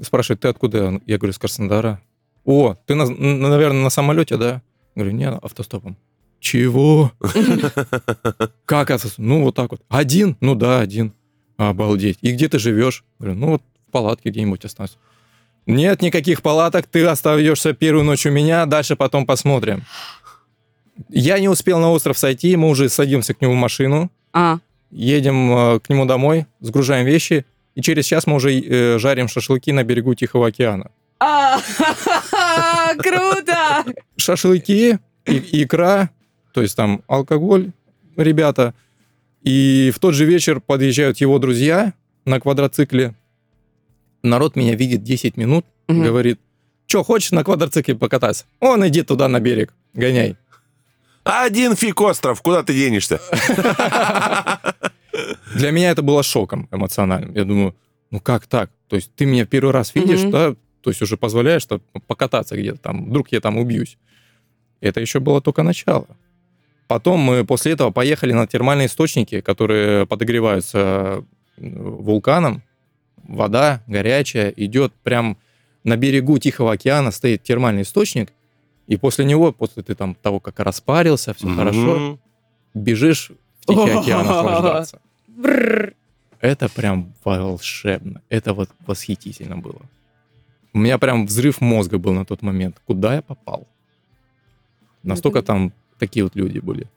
[0.00, 1.00] Спрашивает, ты откуда?
[1.06, 2.00] Я говорю, с Краснодара.
[2.44, 4.62] О, ты, на- наверное, на самолете, да?
[4.94, 5.96] Говорю, нет, автостопом.
[6.40, 7.12] Чего?
[8.64, 9.08] Как это?
[9.18, 9.80] Ну, вот так вот.
[9.88, 10.36] Один?
[10.40, 11.12] Ну да, один.
[11.58, 12.18] Обалдеть.
[12.22, 13.04] И где ты живешь?
[13.18, 14.96] Говорю, ну вот в палатке где-нибудь останусь.
[15.66, 19.84] Нет никаких палаток, ты остаешься первую ночь у меня, дальше потом посмотрим.
[21.10, 24.58] Я не успел на остров сойти, мы уже садимся к нему в машину, а.
[24.90, 27.44] едем э, к нему домой, сгружаем вещи,
[27.74, 30.90] и через час мы уже э, жарим шашлыки на берегу Тихого океана.
[31.20, 31.58] А,
[32.98, 33.84] Круто!
[34.16, 36.08] Шашлыки, икра,
[36.54, 37.72] то есть там алкоголь,
[38.16, 38.74] ребята.
[39.42, 43.14] И в тот же вечер подъезжают его друзья на квадроцикле.
[44.22, 46.02] Народ меня видит 10 минут, Мгм.
[46.04, 46.40] говорит,
[46.86, 48.44] что, хочешь на квадроцикле покататься?
[48.60, 50.36] Он, иди туда на берег, гоняй.
[51.24, 53.20] Один фиг остров, куда ты денешься?
[55.54, 57.34] Для меня это было шоком эмоциональным.
[57.34, 57.74] Я думаю,
[58.10, 58.70] ну как так?
[58.88, 60.30] То есть ты меня первый раз видишь, Мгм.
[60.30, 60.54] да?
[60.82, 61.66] То есть уже позволяешь
[62.06, 63.98] покататься где-то там, вдруг я там убьюсь.
[64.80, 66.06] Это еще было только начало.
[66.88, 71.22] Потом мы после этого поехали на термальные источники, которые подогреваются
[71.58, 72.62] э, вулканом.
[73.24, 75.36] Вода горячая, идет прям
[75.84, 78.32] на берегу Тихого океана стоит термальный источник,
[78.86, 82.20] и после него, после ты там того, как распарился, все хорошо, Мгм.
[82.72, 83.30] бежишь
[83.60, 85.00] в Тихий океан охлаждаться.
[86.40, 88.22] Это прям волшебно.
[88.30, 89.82] Это вот восхитительно было.
[90.72, 92.80] У меня прям взрыв мозга был на тот момент.
[92.86, 93.66] Куда я попал?
[95.02, 96.88] Настолько там такие вот люди были.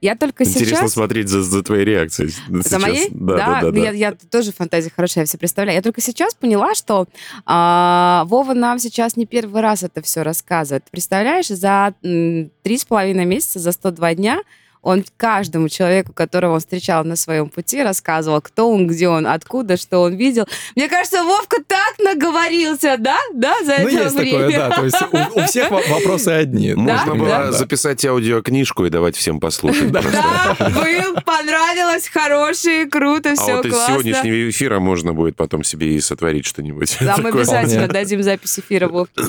[0.00, 0.92] Я только Интересно сейчас...
[0.92, 2.30] смотреть за, за твоей реакцией.
[2.48, 2.82] За сейчас.
[2.82, 3.08] моей?
[3.10, 3.60] Да, да, да.
[3.66, 3.78] ну, да.
[3.78, 5.76] Я, я тоже фантазия хорошая, я все представляю.
[5.76, 7.08] Я только сейчас поняла, что
[7.44, 10.84] а, Вова нам сейчас не первый раз это все рассказывает.
[10.90, 14.40] Представляешь, за три с половиной месяца, за 102 дня
[14.86, 19.76] он каждому человеку, которого он встречал на своем пути, рассказывал, кто он, где он, откуда,
[19.76, 20.46] что он видел.
[20.76, 23.16] Мне кажется, Вовка так наговорился, да?
[23.34, 24.38] Да, за ну, это есть время.
[24.38, 24.70] такое, да.
[24.76, 24.96] То есть
[25.34, 26.74] у, у всех во- вопросы одни.
[26.74, 27.14] Можно Да?
[27.14, 27.52] было Да.
[27.52, 29.90] записать аудиокнижку и давать всем послушать.
[29.90, 30.02] Да.
[30.02, 33.94] был, понравилось, хороший, круто, А все вот из классно.
[33.94, 36.96] сегодняшнего эфира можно будет потом себе и сотворить что-нибудь.
[37.00, 39.20] Да, мы обязательно дадим запись эфира Вовки.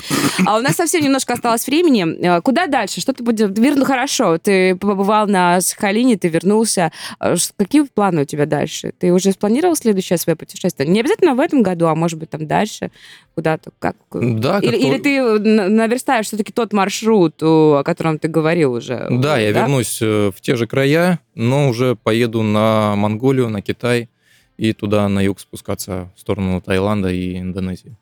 [0.46, 2.06] А у нас совсем немножко осталось времени.
[2.24, 3.00] Э, Куда дальше?
[3.00, 3.48] Что ты будешь...
[3.58, 6.92] Верну, хорошо, ты побывал на Сахалине, ты вернулся.
[7.20, 8.92] Э, ш- Какие планы у тебя дальше?
[8.98, 10.88] Ты уже спланировал следующее свое путешествие?
[10.88, 12.90] Не обязательно в этом году, а может быть там дальше
[13.34, 13.70] куда-то?
[13.78, 13.96] Как...
[14.12, 18.28] Да, как Или, или то- ты на- наверстаешь все-таки тот маршрут, о о котором ты
[18.28, 19.06] говорил уже?
[19.10, 24.08] Да, я вернусь э, в те же края, но уже поеду на Монголию, на Китай
[24.56, 27.96] и туда на юг спускаться в сторону Таиланда и Индонезии.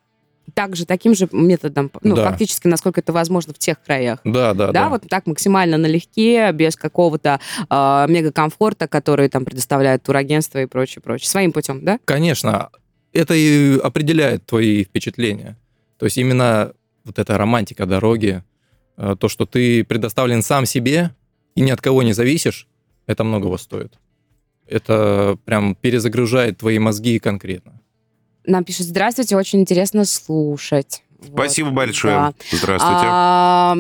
[0.55, 2.31] Также таким же методом, ну, Да.
[2.31, 4.21] фактически, насколько это возможно в тех краях.
[4.25, 4.89] Да, да, да, да.
[4.89, 11.29] вот так максимально налегке, без какого-то э, мегакомфорта, который там предоставляет турагентство и прочее, прочее.
[11.29, 11.99] Своим путем, да?
[12.05, 12.71] Конечно,
[13.13, 15.57] это и определяет твои впечатления.
[15.99, 16.73] То есть именно
[17.05, 18.43] вот эта романтика дороги,
[18.97, 21.15] э, то, что ты предоставлен сам себе
[21.55, 22.69] и ни от кого не зависишь,
[23.07, 23.99] это многого стоит.
[24.67, 27.81] Это прям перезагружает твои мозги конкретно.
[28.47, 31.03] Нам пишут, здравствуйте, очень интересно слушать.
[31.33, 32.15] Спасибо Вот, большое.
[32.15, 32.35] да.
[32.53, 33.07] Здравствуйте.
[33.09, 33.77] А,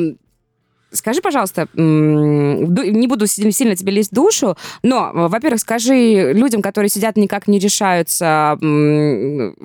[0.96, 6.62] Скажи, пожалуйста, не буду си- сильно тебе лезть в душу, но, э, во-первых, скажи людям,
[6.62, 8.52] которые сидят никак не решаются,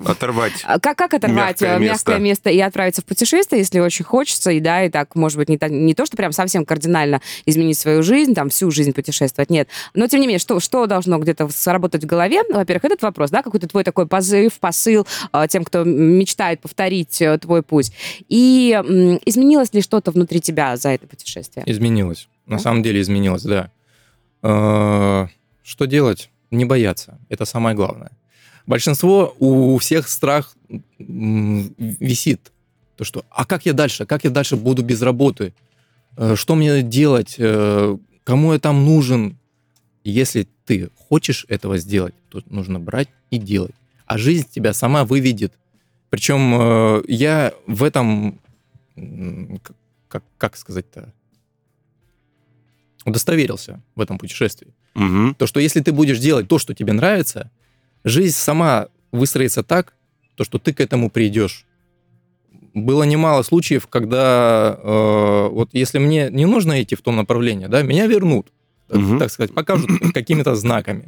[0.06, 0.52] Оторвать.
[0.64, 2.10] а как, как оторвать Мягкое э, место.
[2.10, 5.48] мягкое место и отправиться в путешествие, если очень хочется, и да, и так, может быть,
[5.48, 9.50] не, та- не то, что прям совсем кардинально изменить свою жизнь, там, всю жизнь путешествовать,
[9.50, 9.68] нет.
[9.94, 12.42] Но, тем не менее, что, что должно где-то сработать в голове?
[12.48, 17.22] Ну, Во-первых, этот вопрос, да, какой-то твой такой позыв, посыл э, тем, кто мечтает повторить
[17.40, 17.92] твой путь.
[18.28, 18.70] И
[19.26, 21.21] изменилось ли что-то внутри тебя за это путешествие?
[21.66, 22.28] Изменилось.
[22.46, 23.70] На самом деле изменилось, да.
[24.42, 25.26] Э,
[25.62, 26.30] Что делать?
[26.50, 27.18] Не бояться.
[27.28, 28.10] Это самое главное.
[28.66, 30.54] Большинство, у всех страх
[30.98, 32.52] висит.
[32.96, 34.06] То, что, а как я дальше?
[34.06, 35.54] Как я дальше буду без работы?
[36.16, 37.36] Э, Что мне делать?
[37.38, 39.36] Э, Кому я там нужен?
[40.04, 43.74] Если ты хочешь этого сделать, то нужно брать и делать.
[44.06, 45.52] А жизнь тебя сама выведет.
[46.10, 48.38] Причем э, я в этом,
[50.12, 51.12] как, как сказать-то,
[53.04, 54.72] удостоверился в этом путешествии.
[54.94, 55.34] Мгм.
[55.34, 57.50] То, что если ты будешь делать то, что тебе нравится,
[58.04, 59.94] жизнь сама выстроится так,
[60.36, 61.64] то, что ты к этому придешь.
[62.74, 67.82] Было немало случаев, когда э, вот если мне не нужно идти в том направлении, да,
[67.82, 68.52] меня вернут,
[68.88, 69.18] так- Мгм.
[69.18, 71.06] так сказать, покажут какими-то знаками.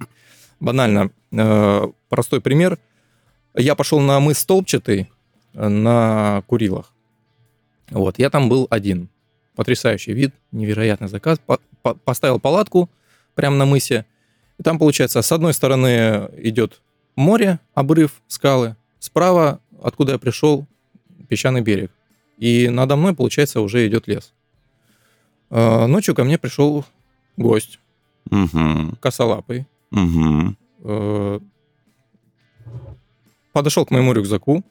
[0.60, 2.78] Банально, э, простой пример.
[3.54, 5.10] Я пошел на мыс Столбчатый
[5.54, 6.92] э, на Курилах.
[7.90, 9.08] Вот, я там был один.
[9.56, 11.38] Потрясающий вид, невероятный заказ.
[11.38, 12.90] По- по- поставил палатку
[13.34, 14.04] прямо на мысе.
[14.58, 16.80] И там, получается, с одной стороны идет
[17.16, 18.76] море, обрыв, скалы.
[18.98, 20.66] Справа, откуда я пришел,
[21.28, 21.90] песчаный берег.
[22.38, 24.32] И надо мной, получается, уже идет лес.
[25.50, 26.84] Э, Ночью ко мне пришел
[27.36, 27.78] гость,
[28.30, 28.96] Мгм.
[29.00, 29.66] косолапый.
[30.82, 31.40] Э,
[33.52, 34.64] Подошел к моему рюкзаку,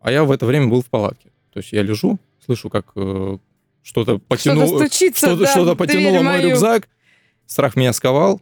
[0.00, 1.30] а я в это время был в палатке.
[1.52, 3.38] То есть я лежу, слышу, как э,
[3.82, 6.50] что-то потянуло, Что-то стучится, что-то, да, что-то потянуло мой мою.
[6.50, 6.88] рюкзак.
[7.46, 8.40] Страх меня сковал.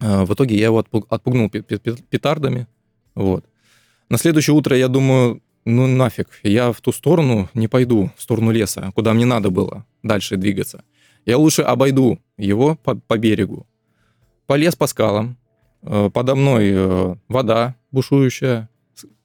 [0.00, 2.66] Э, В итоге я его отпуг- отпугнул пе- пе- пе- петардами.
[3.14, 3.44] Вот.
[4.10, 8.50] На следующее утро я думаю, ну нафиг, я в ту сторону не пойду, в сторону
[8.52, 10.82] леса, куда мне надо было дальше двигаться.
[11.26, 13.66] Я лучше обойду его по, по берегу.
[14.46, 15.36] Полез по скалам.
[15.82, 18.68] Э, Подо мной э, вода бушующая,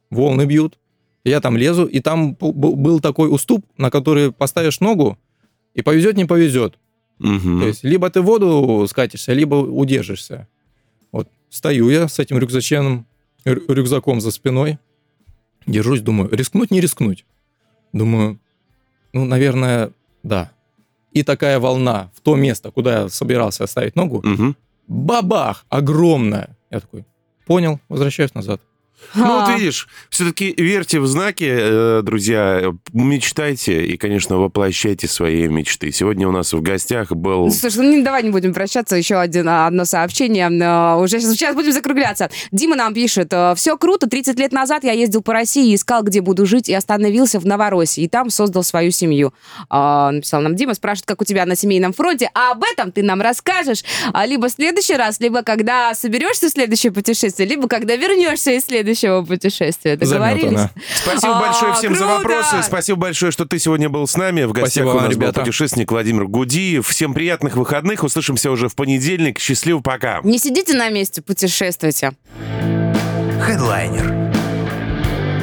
[0.09, 0.79] волны бьют.
[1.25, 5.17] Я там лезу, и там был такой уступ, на который поставишь ногу,
[5.73, 6.77] и повезет, не повезет.
[7.19, 7.61] Мгм.
[7.61, 10.47] То есть либо ты в воду скатишься, либо удержишься.
[11.11, 13.05] Вот стою я с этим рюкзаченом,
[13.45, 14.79] рю- рюкзаком за спиной,
[15.65, 17.25] держусь, думаю, рискнуть, не рискнуть.
[17.93, 18.39] Думаю,
[19.13, 19.91] ну, наверное,
[20.23, 20.51] да.
[21.13, 24.57] И такая волна в то место, куда я собирался оставить ногу, Мгм.
[24.87, 26.57] бабах, огромная.
[26.71, 27.05] Я такой,
[27.45, 28.61] понял, возвращаюсь назад.
[29.15, 29.55] Ну вот А.
[29.57, 35.91] видишь, все-таки верьте в знаки, э, друзья, мечтайте и, конечно, воплощайте свои мечты.
[35.91, 37.45] Сегодня у нас в гостях был...
[37.45, 38.95] Ну, Слушай, ну не- давай не будем прощаться.
[38.95, 40.49] Еще один, а, одно сообщение.
[40.63, 42.29] А, Уже сейчас, сейчас будем закругляться.
[42.51, 43.31] Дима нам пишет.
[43.55, 44.07] Все круто.
[44.09, 48.03] 30 лет назад я ездил по России, искал, где буду жить, и остановился в Новороссии.
[48.03, 49.33] И там создал свою семью.
[49.69, 50.73] А, Написал нам Дима.
[50.73, 52.29] Спрашивает, как у тебя на семейном фронте.
[52.33, 53.83] А об этом ты нам расскажешь
[54.13, 58.65] а, либо в следующий раз, либо когда соберешься в следующее путешествие, либо когда вернешься из
[58.65, 58.92] следующего
[59.25, 59.95] путешествия.
[59.95, 60.43] Договорились?
[60.43, 60.71] Заметано.
[61.03, 62.63] Спасибо А, большое всем за вопросы.
[62.63, 64.43] Спасибо большое, что ты сегодня был с нами.
[64.43, 66.87] В гостях Спасибо у вам, нас был путешественник Владимир Гудиев.
[66.87, 68.03] Всем приятных выходных.
[68.03, 69.39] Услышимся уже в понедельник.
[69.39, 70.21] Счастливо, пока.
[70.23, 72.11] Не сидите на месте, путешествуйте.
[73.41, 74.05] Хедлайнер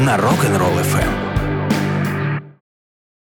[0.00, 1.19] на Rock'n'Roll FM.